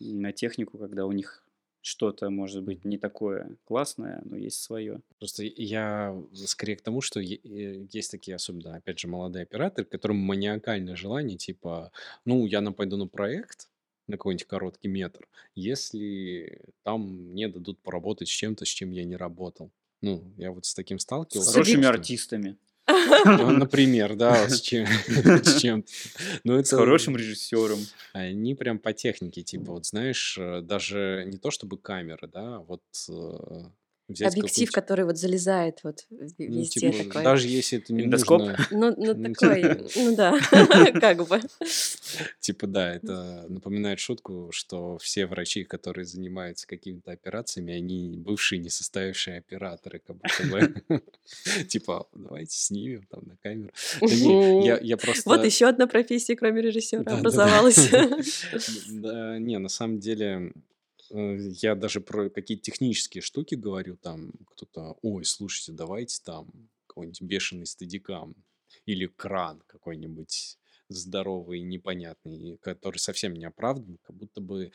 [0.00, 1.44] на технику, когда у них
[1.82, 5.00] что-то, может быть, не такое классное, но есть свое.
[5.18, 10.16] Просто я скорее к тому, что э, есть такие, особенно, опять же, молодые операторы, которым
[10.16, 11.92] маниакальное желание, типа,
[12.24, 13.68] ну, я пойду на проект,
[14.06, 19.16] на какой-нибудь короткий метр, если там мне дадут поработать с чем-то, с чем я не
[19.16, 19.70] работал.
[20.02, 21.50] Ну, я вот с таким сталкивался.
[21.50, 22.58] С хорошими артистами.
[22.86, 25.84] Ну, например, да, с чем, с чем.
[26.44, 26.68] Ну, это...
[26.68, 27.78] С хорошим режиссером.
[28.12, 32.82] Они прям по технике, типа, вот знаешь, э, даже не то чтобы камера, да, вот
[33.08, 33.62] э,
[34.08, 37.22] взять Объектив, который вот залезает вот ну, везде типа, такой.
[37.22, 38.40] Даже если это не Эндоскоп?
[38.40, 38.58] нужно...
[38.70, 40.38] Ну, ну, ну такой, ну да,
[41.00, 41.40] как бы.
[42.40, 49.38] Типа да, это напоминает шутку, что все врачи, которые занимаются какими-то операциями, они бывшие несостоявшие
[49.38, 51.02] операторы, как будто бы.
[51.68, 53.72] Типа, давайте снимем там на камеру.
[54.02, 55.28] Я просто...
[55.28, 57.90] Вот еще одна профессия, кроме режиссера, образовалась.
[58.90, 60.52] Да, не, на самом деле
[61.10, 66.48] я даже про какие-то технические штуки говорю, там кто-то, ой, слушайте, давайте там
[66.86, 68.34] какой-нибудь бешеный стадикам
[68.86, 74.72] или кран какой-нибудь здоровый, непонятный, который совсем не оправдан, как будто бы...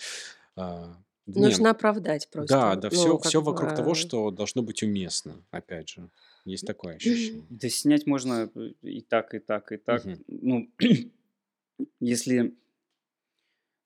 [0.55, 2.53] А, Нужно оправдать просто.
[2.53, 6.09] Да, да, все, ну, все вокруг того, что должно быть уместно, опять же.
[6.43, 7.45] Есть такое ощущение.
[7.49, 10.03] Да снять можно э, и так, и так, и так.
[10.03, 10.17] Угу.
[10.27, 10.71] Ну,
[11.99, 12.55] если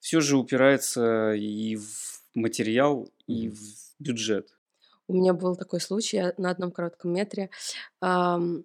[0.00, 3.60] все же упирается и в материал и в
[3.98, 4.56] бюджет.
[5.08, 7.50] У меня был такой случай на одном коротком метре.
[8.00, 8.64] Ам,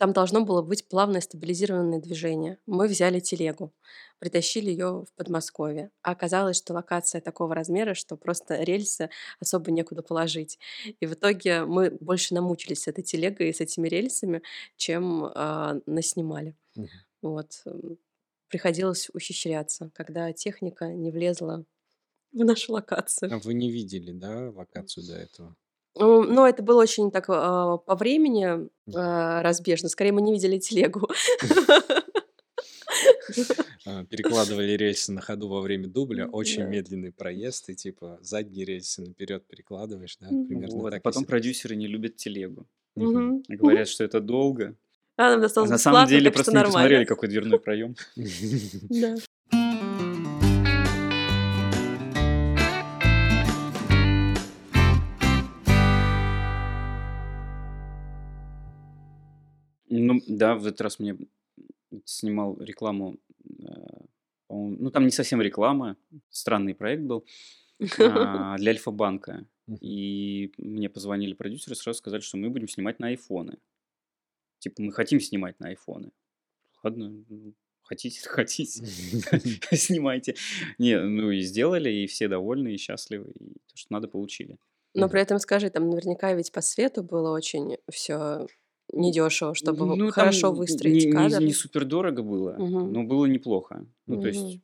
[0.00, 2.58] там должно было быть плавное стабилизированное движение.
[2.66, 3.74] Мы взяли телегу,
[4.18, 5.90] притащили ее в Подмосковье.
[6.02, 10.58] А оказалось, что локация такого размера, что просто рельсы особо некуда положить.
[11.00, 14.42] И в итоге мы больше намучились с этой телегой и с этими рельсами,
[14.76, 16.56] чем а, наснимали.
[16.74, 16.88] Мгм.
[17.20, 17.64] Вот.
[18.48, 21.66] Приходилось ухищряться, когда техника не влезла
[22.32, 23.32] в нашу локацию.
[23.32, 25.56] А вы не видели, да, локацию до этого?
[25.96, 29.88] Ну, но это было очень так а, по времени а, разбежно.
[29.88, 31.08] Скорее, мы не видели телегу.
[33.86, 39.00] А, перекладывали рельсы на ходу во время дубля, очень медленный проезд, и типа задние рельсы
[39.00, 40.90] наперед перекладываешь, да, примерно Вот.
[40.90, 42.66] так Потом продюсеры не любят телегу.
[42.96, 44.76] Говорят, что это долго.
[45.16, 47.94] А нам А досталось на самом деле просто не посмотрели, какой дверной проем.
[60.02, 61.16] Ну да, в этот раз мне
[62.04, 63.18] снимал рекламу,
[64.46, 65.96] по-моему, ну там не совсем реклама,
[66.30, 67.24] странный проект был,
[67.98, 69.46] а, для Альфа-банка.
[69.80, 73.58] И мне позвонили продюсеры, сразу сказали, что мы будем снимать на айфоны.
[74.58, 76.10] Типа, мы хотим снимать на айфоны.
[76.82, 78.84] Ладно, ну, хотите, хотите,
[79.76, 80.34] снимайте.
[80.78, 84.58] Не, ну и сделали, и все довольны, и счастливы, и то, что надо, получили.
[84.94, 88.48] Но при этом скажи, там наверняка ведь по свету было очень все
[88.92, 91.40] недешево, чтобы Ну, хорошо не, выстроить не, кадр.
[91.40, 92.92] не супер дорого было, Мгм.
[92.92, 93.86] но было неплохо.
[94.06, 94.60] Ну, то есть.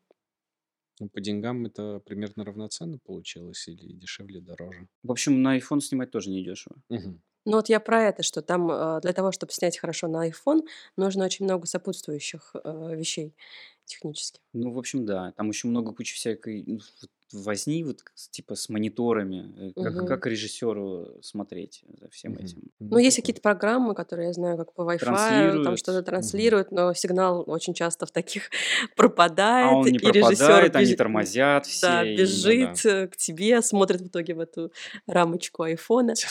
[1.01, 4.89] Ну, по деньгам это примерно равноценно получилось или дешевле, дороже?
[5.03, 6.77] в общем, на iPhone снимать тоже недешево.
[6.89, 7.23] Мгм.
[7.45, 10.63] Ну вот я про это, что там э, для того, чтобы снять хорошо на iPhone,
[10.97, 13.37] нужно очень много сопутствующих э, вещей
[13.85, 14.41] технически.
[14.53, 15.33] Ну, в общем, да.
[15.33, 18.01] Там еще много кучи всякой ну, вот возни, вот
[18.31, 19.71] типа с мониторами.
[19.71, 20.07] э, Как, Мгм.
[20.07, 22.45] как режиссеру смотреть за всем Мгм.
[22.45, 22.63] этим.
[22.81, 23.23] Ну, есть прикольно.
[23.23, 28.07] какие-то программы, которые я знаю, как по Wi-Fi, там что-то транслируют, но сигнал очень часто
[28.07, 28.51] в таких
[28.93, 31.87] А пропадает, он не и пропадает, они бежит, тормозят все.
[31.87, 34.73] да, и- бежит э, к тебе, смотрит в итоге в эту
[35.07, 36.15] рамочку айфона.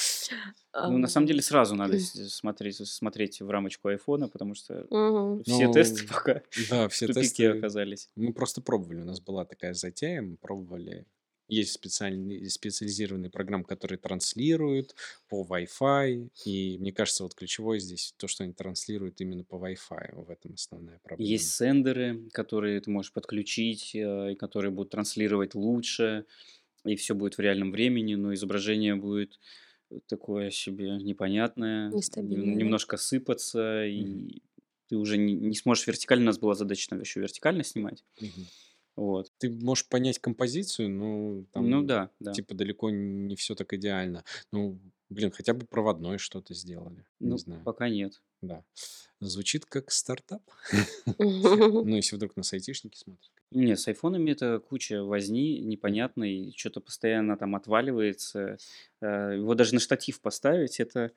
[0.78, 5.42] Ну, на самом деле, сразу надо смотреть, смотреть в рамочку айфона, потому что Мгм.
[5.44, 8.10] все Ну, тесты пока Да, в все тупике тесты оказались.
[8.18, 9.00] мы просто пробовали.
[9.00, 10.85] У нас была такая затея, мы пробовали.
[11.48, 14.96] Есть специальные, специализированные программы, которые транслируют
[15.30, 16.32] по Wi-Fi.
[16.46, 20.26] И мне кажется, вот ключевое здесь то, что они транслируют именно по Wi-Fi.
[20.26, 21.30] В этом основная проблема.
[21.30, 26.26] Есть сендеры, которые ты можешь подключить, э, и которые будут транслировать лучше,
[26.84, 29.40] и все будет в реальном времени, но изображение будет
[30.08, 34.26] такое себе непонятное, Нестабильное, немножко сыпаться, Мгм.
[34.26, 34.42] и
[34.88, 36.24] ты уже не, не сможешь вертикально.
[36.24, 38.04] У нас была задача там еще вертикально снимать.
[38.20, 38.52] Мгм.
[38.96, 39.32] Вот.
[39.38, 42.32] Ты можешь понять композицию, но там Ну да, да.
[42.34, 44.24] типа далеко не все так идеально.
[44.52, 44.80] Ну,
[45.10, 47.06] блин, хотя бы проводной что-то сделали.
[47.20, 47.62] Ну, Не знаю.
[47.64, 48.22] пока нет.
[48.42, 48.64] Да.
[49.20, 50.42] Звучит как стартап.
[51.20, 53.32] Ну, если вдруг нас айтишники смотрят.
[53.52, 58.58] Не, с айфонами это куча возни непонятной, что-то постоянно там отваливается.
[59.02, 61.12] Э, Его даже на штатив поставить, это,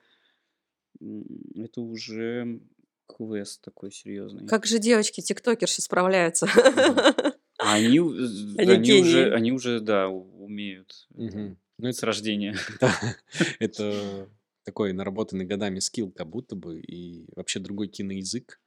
[1.55, 2.59] это уже
[3.07, 4.47] квест такой серьезный.
[4.47, 6.47] Как же девочки, тиктокерши справляются?
[7.59, 11.57] А они, Они они уже, они уже, да, умеют Мгм.
[11.77, 12.55] Ну, с это, рождения.
[12.81, 12.93] да,
[13.59, 14.29] это
[14.63, 18.59] такой наработанный годами скилл, как будто бы, и вообще другой киноязык,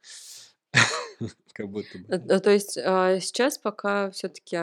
[1.53, 2.05] как будто бы.
[2.07, 4.57] Э, э, То есть а, сейчас пока все-таки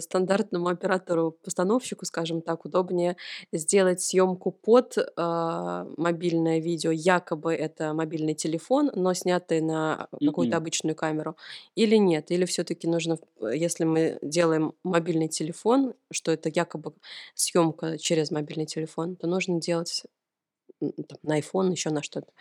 [0.00, 3.16] стандартному оператору-постановщику, скажем так, удобнее
[3.52, 10.58] сделать съемку под а, мобильное видео, якобы это мобильный телефон, но снятый на какую-то Мгм.
[10.58, 11.36] обычную камеру,
[11.74, 12.30] или нет?
[12.30, 16.94] Или все-таки нужно, э, если мы делаем мобильный телефон, что это якобы
[17.34, 20.04] съемка через мобильный телефон, то нужно делать
[20.80, 22.32] там, на iPhone, еще на что-то.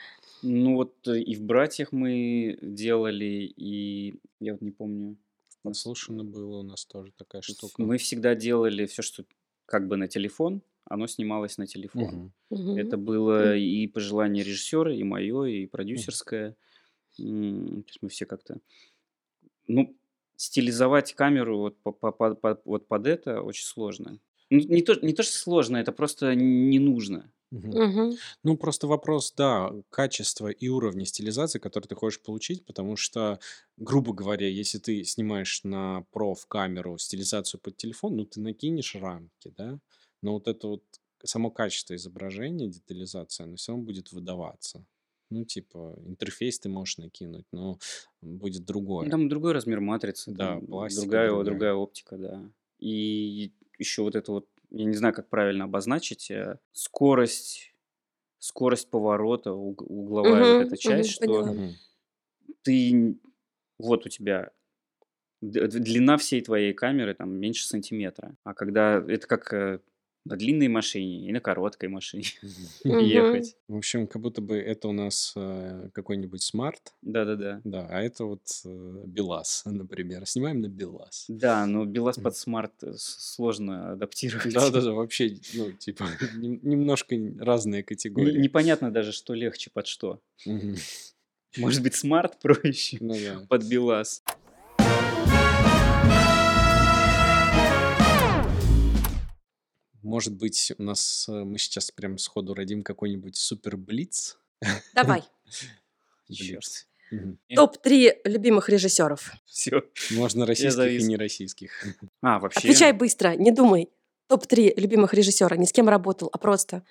[0.42, 5.18] Ну вот э, и в «Братьях» мы делали, и я вот не помню.
[5.66, 7.82] У нас- Подслушано было у нас тоже такая штука.
[7.84, 9.26] Мы всегда делали все, что
[9.66, 12.32] как бы на телефон, оно снималось на телефон.
[12.50, 12.78] Мгм.
[12.78, 16.56] Это было и пожелание режиссера, и мое, и продюсерское.
[17.18, 18.60] То есть мы все как-то...
[19.68, 19.96] Ну,
[20.36, 24.20] стилизовать камеру вот, по- по- по- по- вот под это очень сложно.
[24.50, 27.32] Ну, не то, не то, что сложно, это просто не нужно.
[27.64, 28.18] Мгм.
[28.44, 33.40] Ну, просто вопрос, да, качества и уровня стилизации, который ты хочешь получить, потому что,
[33.78, 39.80] грубо говоря, если ты снимаешь на проф-камеру стилизацию под телефон, ну, ты накинешь рамки, да,
[40.22, 40.84] но вот это вот
[41.24, 44.86] само качество изображения, детализация, оно все равно будет выдаваться.
[45.32, 47.80] Ну, типа, интерфейс ты можешь накинуть, но
[48.22, 49.10] будет другое.
[49.10, 51.44] Там другой размер матрицы, Да, там пластика другая, другая.
[51.44, 52.52] другая оптика, да.
[52.80, 57.74] И еще вот это вот, я не знаю, как правильно обозначить, э, скорость,
[58.40, 61.76] скорость поворота, уг- угловая вот Мгм, эта часть, мгм, что поняла.
[62.64, 63.18] Ты,
[63.78, 64.52] вот у тебя
[65.42, 68.36] длина всей твоей камеры там меньше сантиметра.
[68.44, 69.80] А когда это как э,
[70.26, 72.26] на длинной машине и на короткой машине
[72.84, 73.56] ехать.
[73.68, 77.62] В общем, как будто бы это у нас э, какой-нибудь смарт, Да-да-да.
[77.64, 80.26] да, а это вот э, БелАЗ, например.
[80.26, 81.26] Снимаем на БелАЗ.
[81.28, 82.24] Да, но БелАЗ Мгм.
[82.24, 84.52] под Smart э, сложно адаптировать.
[84.52, 86.06] Да-да-да, вообще, ну, типа,
[86.36, 88.38] нем- немножко разные категории.
[88.40, 90.20] Непонятно даже, что легче под что.
[91.58, 93.16] Может быть, Smart проще Ну
[93.48, 94.24] под БелАЗ.
[100.06, 104.38] Может быть, у нас э, мы сейчас прям сходу родим какой-нибудь супер блиц.
[104.94, 105.24] Давай.
[106.32, 106.88] Черт.
[107.10, 107.40] Мгм.
[107.56, 109.32] Топ-3 любимых режиссеров.
[109.46, 109.84] Все.
[110.12, 111.08] Можно российских и завис.
[111.08, 111.86] нероссийских.
[112.22, 112.60] А, вообще.
[112.60, 113.90] Отвечай быстро, не думай.
[114.28, 115.58] Топ-3 любимых режиссера.
[115.58, 116.84] Ни с кем работал, а просто.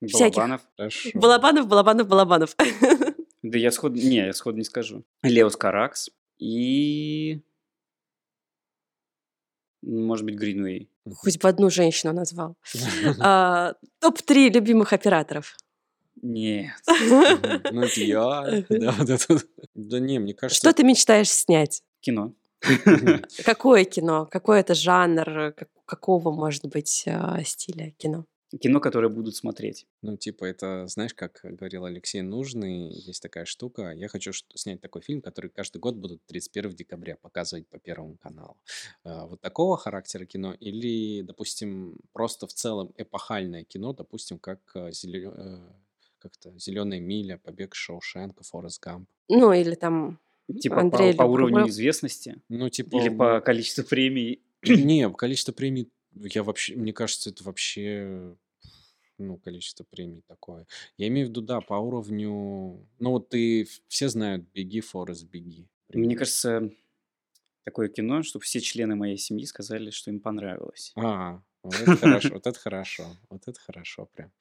[0.00, 0.62] Балабанов.
[1.12, 2.56] Балабанов, Балабанов, Балабанов.
[3.42, 3.92] Да я сход...
[3.92, 5.04] Не, я сход не скажу.
[5.22, 7.42] Леос Каракс и...
[9.86, 10.90] Может быть, Гринвей.
[11.14, 12.56] Хоть бы одну женщину назвал.
[13.20, 15.56] А, Топ-3 любимых операторов.
[16.22, 16.72] Нет.
[17.72, 18.64] Ну, это я.
[18.68, 18.94] Да,
[19.74, 20.58] Да не, мне кажется...
[20.58, 21.82] Что ты мечтаешь снять?
[22.00, 22.32] Кино.
[23.44, 24.26] Какое кино?
[24.26, 25.52] Какой это жанр?
[25.56, 28.24] Как- Какого, может быть, а, стиля кино?
[28.60, 29.86] Кино, которое будут смотреть.
[30.02, 33.90] Ну, типа, это, знаешь, как говорил Алексей Нужный, есть такая штука.
[33.90, 38.56] Я хочу снять такой фильм, который каждый год будут 31 декабря показывать по Первому каналу.
[39.04, 45.34] А, Вот такого характера кино или, допустим, просто в целом эпохальное кино, допустим, как зелё-
[45.36, 45.58] э,
[46.18, 49.08] как-то «Зеленая миля», «Побег Шоушенка», «Форест Гамп».
[49.28, 50.18] Ну, или там
[50.60, 52.96] Типа Андрей по, по уровню известности Ну, типа...
[52.96, 54.42] или по количеству премий.
[54.62, 55.90] Не, количество премий,
[56.20, 58.36] я вообще, мне кажется, это вообще,
[59.18, 60.66] ну, количество премий такое.
[60.96, 65.66] Я имею в виду, да, по уровню, ну, вот ты, все знают «Беги, Форест, беги».
[65.92, 66.70] Мне кажется,
[67.64, 70.92] такое кино, чтобы все члены моей семьи сказали, что им понравилось.
[70.96, 74.32] А, вот это хорошо, вот это хорошо, вот это хорошо прям.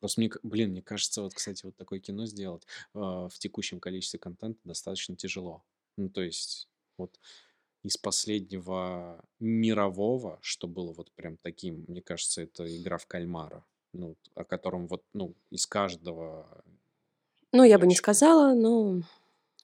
[0.00, 4.20] Просто мне, блин, мне кажется, вот, кстати, вот такое кино сделать а, в текущем количестве
[4.20, 5.64] контента достаточно тяжело.
[5.96, 7.18] Ну, то есть, вот
[7.82, 14.16] из последнего мирового, что было вот прям таким, мне кажется, это игра в кальмара, ну,
[14.34, 16.64] о котором вот, ну, из каждого...
[17.52, 19.00] Ну, я бы не сказала, но...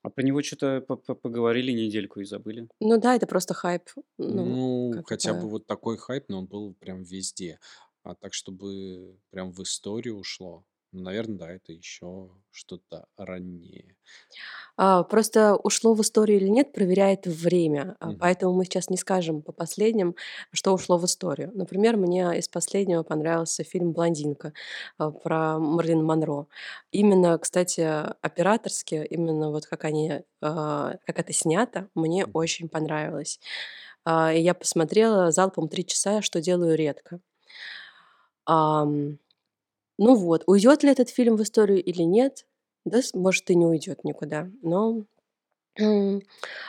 [0.03, 2.69] А про него что-то поговорили недельку и забыли.
[2.79, 3.91] Ну да, это просто хайп.
[4.19, 7.59] Ну, Ну, хотя бы вот такой хайп, но он был прям везде.
[8.03, 10.63] А так, чтобы прям в историю ушло,
[10.95, 13.97] наверное, да, это еще что-то раннее.
[14.77, 17.97] а, просто ушло в историю или нет, проверяет время.
[18.05, 18.19] Мгм.
[18.19, 20.15] Поэтому мы сейчас не скажем по последним,
[20.53, 21.51] что ушло в историю.
[21.55, 24.53] Например, мне из последнего понравился фильм «Блондинка»
[24.99, 26.47] а, про Марлин Монро.
[26.93, 27.81] Именно, кстати,
[28.23, 32.33] операторски, именно вот как они, а, как это снято, мне Мгм.
[32.33, 33.41] очень понравилось.
[34.07, 37.21] И я посмотрела залпом три часа, что делаю редко.
[39.99, 42.47] Ну вот, уйдет ли этот фильм в историю или нет?
[42.85, 45.05] Да, может, и не уйдет никуда, но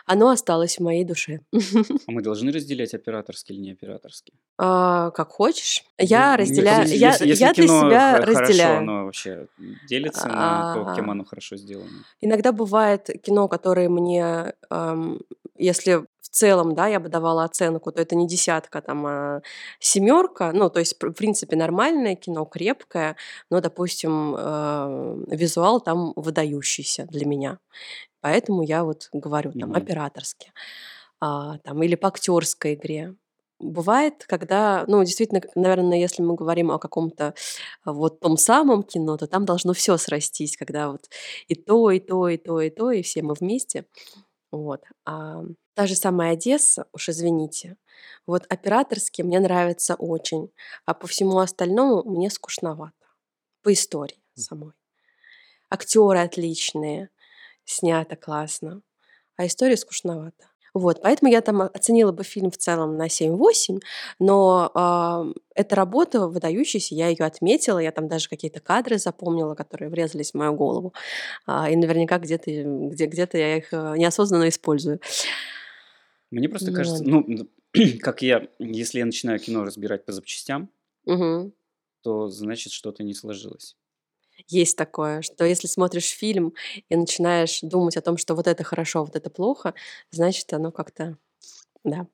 [0.07, 1.41] оно осталось в моей душе.
[1.53, 4.34] А мы должны разделять операторский или не операторский?
[4.57, 5.84] А, Как хочешь.
[5.99, 8.78] Я мне разделяю, Если, я, если- если я для себя хорошо, разделяю.
[8.80, 9.47] оно вообще
[9.88, 11.11] делится на то, кем А.
[11.13, 11.89] оно хорошо сделано.
[12.21, 15.19] Иногда бывает кино, которое мне, ам,
[15.57, 16.05] если
[16.36, 19.42] целом, да, я бы давала оценку, то это не десятка, там, а
[19.80, 23.16] семерка, ну, то есть, в принципе, нормальное кино, крепкое,
[23.50, 27.60] но, допустим, э, визуал там выдающийся для меня.
[28.22, 29.78] Поэтому я вот говорю, там, Мгм.
[29.78, 30.52] операторски,
[31.22, 33.16] а, там, или по актерской игре.
[33.60, 37.34] Бывает, когда, ну, действительно, наверное, если мы говорим о каком-то
[37.86, 41.10] вот том самом кино, то там должно все срастись, когда вот
[41.48, 43.86] и то, и то, и то, и то, и все мы вместе.
[44.52, 44.82] Вот.
[45.06, 45.44] А
[45.76, 47.78] та же самая Одесса, уж извините,
[48.26, 50.51] вот операторски мне нравится очень,
[50.86, 52.93] а по всему остальному мне скучновато.
[53.61, 54.73] По истории самой.
[55.69, 57.09] Актеры отличные,
[57.65, 58.82] снято классно,
[59.38, 60.45] а история скучновато.
[60.73, 63.80] Вот, поэтому я там оценила бы фильм в целом на 7-8,
[64.19, 69.89] но а, эта работа выдающаяся, я ее отметила, я там даже какие-то кадры запомнила, которые
[69.89, 70.93] врезались в мою голову,
[71.45, 74.99] а, и наверняка где-то где, где-то я их э, неосознанно использую.
[76.36, 77.08] Мне просто Ну кажется, ладно.
[77.08, 77.26] ну,
[78.02, 80.70] как я, если я начинаю кино разбирать по запчастям,
[81.06, 81.52] Мгм.
[82.04, 83.76] то значит что-то не сложилось.
[84.48, 86.54] Есть такое, что если смотришь фильм
[86.90, 89.74] и начинаешь думать о том, что вот это хорошо, вот это плохо,
[90.12, 91.18] значит, оно как-то,
[91.84, 92.08] да.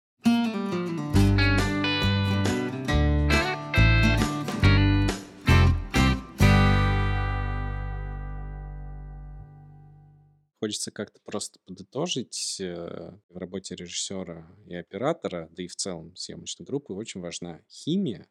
[10.62, 12.57] Хочется как-то просто подытожить.
[12.62, 18.28] э, В работе режиссера и оператора, да и в целом съемочной группы очень важна химия,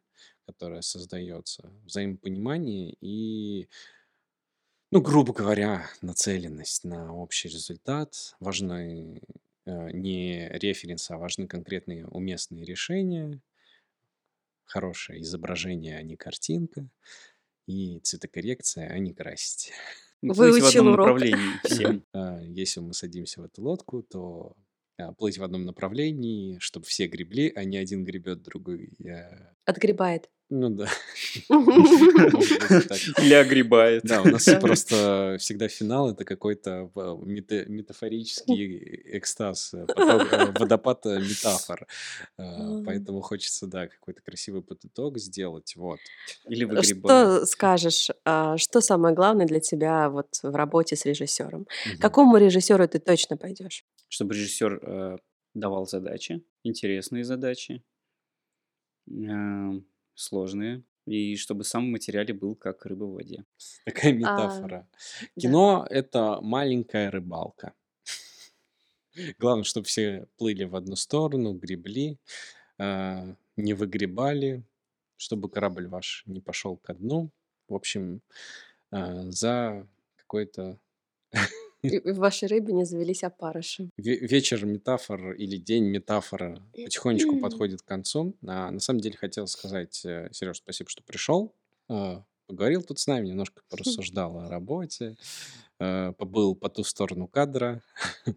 [0.47, 3.69] которая создается, взаимопонимание и,
[4.90, 8.35] ну, грубо говоря, нацеленность на общий результат.
[8.40, 9.23] Важны
[9.66, 13.40] э, не референсы, а важны конкретные уместные решения,
[14.65, 16.89] хорошее изображение, а не картинка,
[17.66, 19.73] и цветокоррекция, а не красить.
[20.23, 21.07] Ну, плыть в Выучил одном урок.
[21.07, 22.05] направлении всем.
[22.13, 24.55] А, Если мы садимся в эту лодку, то
[24.99, 28.91] а, плыть в одном направлении, чтобы все гребли, а не один гребет, другой
[29.65, 30.28] Отгребает.
[30.51, 30.89] Ну да.
[31.49, 34.03] Или огребает.
[34.03, 41.87] Да, у нас просто всегда финал это какой-то метафорический экстаз, э, э, водопад э, метафор.
[42.37, 45.77] Поэтому хочется, да, какой-то красивый подыток сделать.
[45.77, 46.01] Вот.
[46.49, 47.39] Или выгребает.
[47.39, 51.69] Что скажешь, а, что самое главное для тебя вот в работе с режиссером?
[52.01, 53.85] Какому режиссеру ты точно пойдешь?
[54.09, 55.20] Чтобы режиссер
[55.55, 57.85] давал задачи, интересные задачи,
[60.14, 63.44] сложные, и чтобы сам в материале был как рыба в воде.
[63.85, 64.86] Такая А, метафора.
[65.36, 65.43] да.
[65.43, 67.72] Кино— это маленькая рыбалка.
[69.39, 72.18] Главное, чтобы все плыли в одну сторону, гребли,
[72.78, 74.64] а, не выгребали,
[75.16, 77.31] чтобы корабль ваш не пошел ко дну.
[77.68, 78.22] В общем,
[78.90, 79.86] а, за
[80.16, 80.78] какой-то
[81.82, 83.90] И в вашей рыбе не завелись опарыши.
[83.97, 88.35] вечер метафор или день метафора потихонечку подходит к концу.
[88.47, 91.55] А, на самом деле хотел сказать, э, Сереж, спасибо, что пришел.
[91.89, 95.16] А, поговорил тут с нами, немножко порассуждал о работе,
[95.78, 97.82] э, побыл по ту сторону кадра.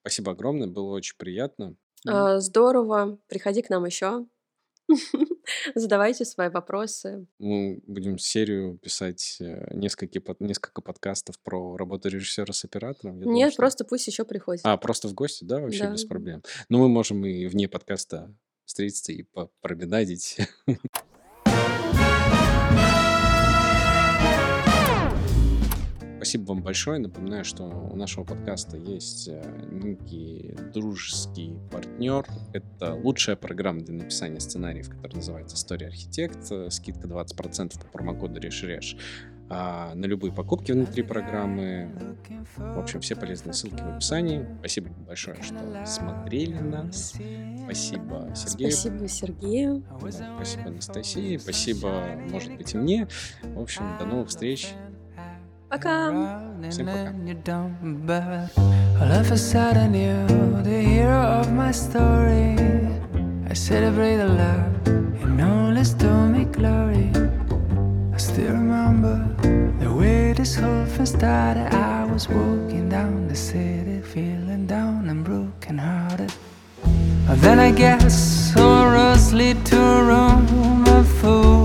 [0.00, 1.74] Спасибо огромное, было очень приятно.
[2.06, 3.18] А, здорово.
[3.28, 4.26] Приходи к нам еще.
[5.74, 7.26] Задавайте свои вопросы.
[7.38, 13.14] Мы будем серию писать э, несколько, несколько подкастов про работу режиссера с оператором.
[13.14, 13.56] Я Нет, думаю, что...
[13.56, 14.62] просто пусть еще приходит.
[14.64, 15.92] А, просто в гости, да, вообще да.
[15.92, 16.42] без проблем.
[16.68, 18.34] Но мы можем и вне подкаста
[18.64, 19.24] встретиться и
[19.60, 20.38] пробедадить.
[26.28, 26.98] Спасибо вам большое.
[26.98, 32.26] Напоминаю, что у нашего подкаста есть э, некий дружеский партнер.
[32.52, 36.52] Это лучшая программа для написания сценариев, которая называется «История архитект».
[36.68, 38.98] Скидка 20% по промокоду «Решреш»
[39.48, 41.90] а, на любые покупки внутри программы.
[42.58, 44.46] В общем, все полезные ссылки в описании.
[44.58, 47.14] Спасибо большое, что смотрели нас.
[47.64, 48.72] Спасибо Сергею.
[48.72, 49.84] Спасибо Сергею.
[50.36, 51.38] Спасибо Анастасии.
[51.38, 53.08] Спасибо, может быть, и мне.
[53.42, 54.74] В общем, до новых встреч.
[55.70, 56.16] Welcome.
[59.00, 60.26] All of a sudden, you,
[60.62, 62.56] the hero of my story.
[63.46, 64.88] I celebrate the love
[65.22, 67.12] and all this to me glory.
[68.14, 69.18] I still remember
[69.78, 71.68] the way this whole thing started.
[71.74, 76.32] I was walking down the city, feeling down and broken hearted.
[77.26, 81.57] But then I guess sorrows lead to room of fool.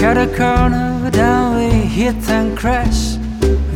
[0.00, 3.18] Cut a corner, down we hit and crash.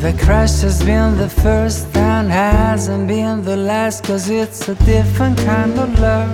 [0.00, 5.36] The crash has been the first and hasn't been the last, cause it's a different
[5.36, 6.32] kind of love.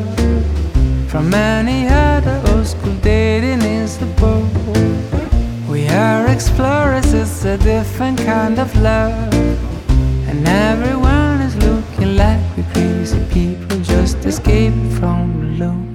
[1.10, 4.48] From any other old school dating is the book.
[5.68, 9.34] We are explorers, it's a different kind of love.
[10.28, 15.89] And everyone is looking like we crazy people just escaped from the loop.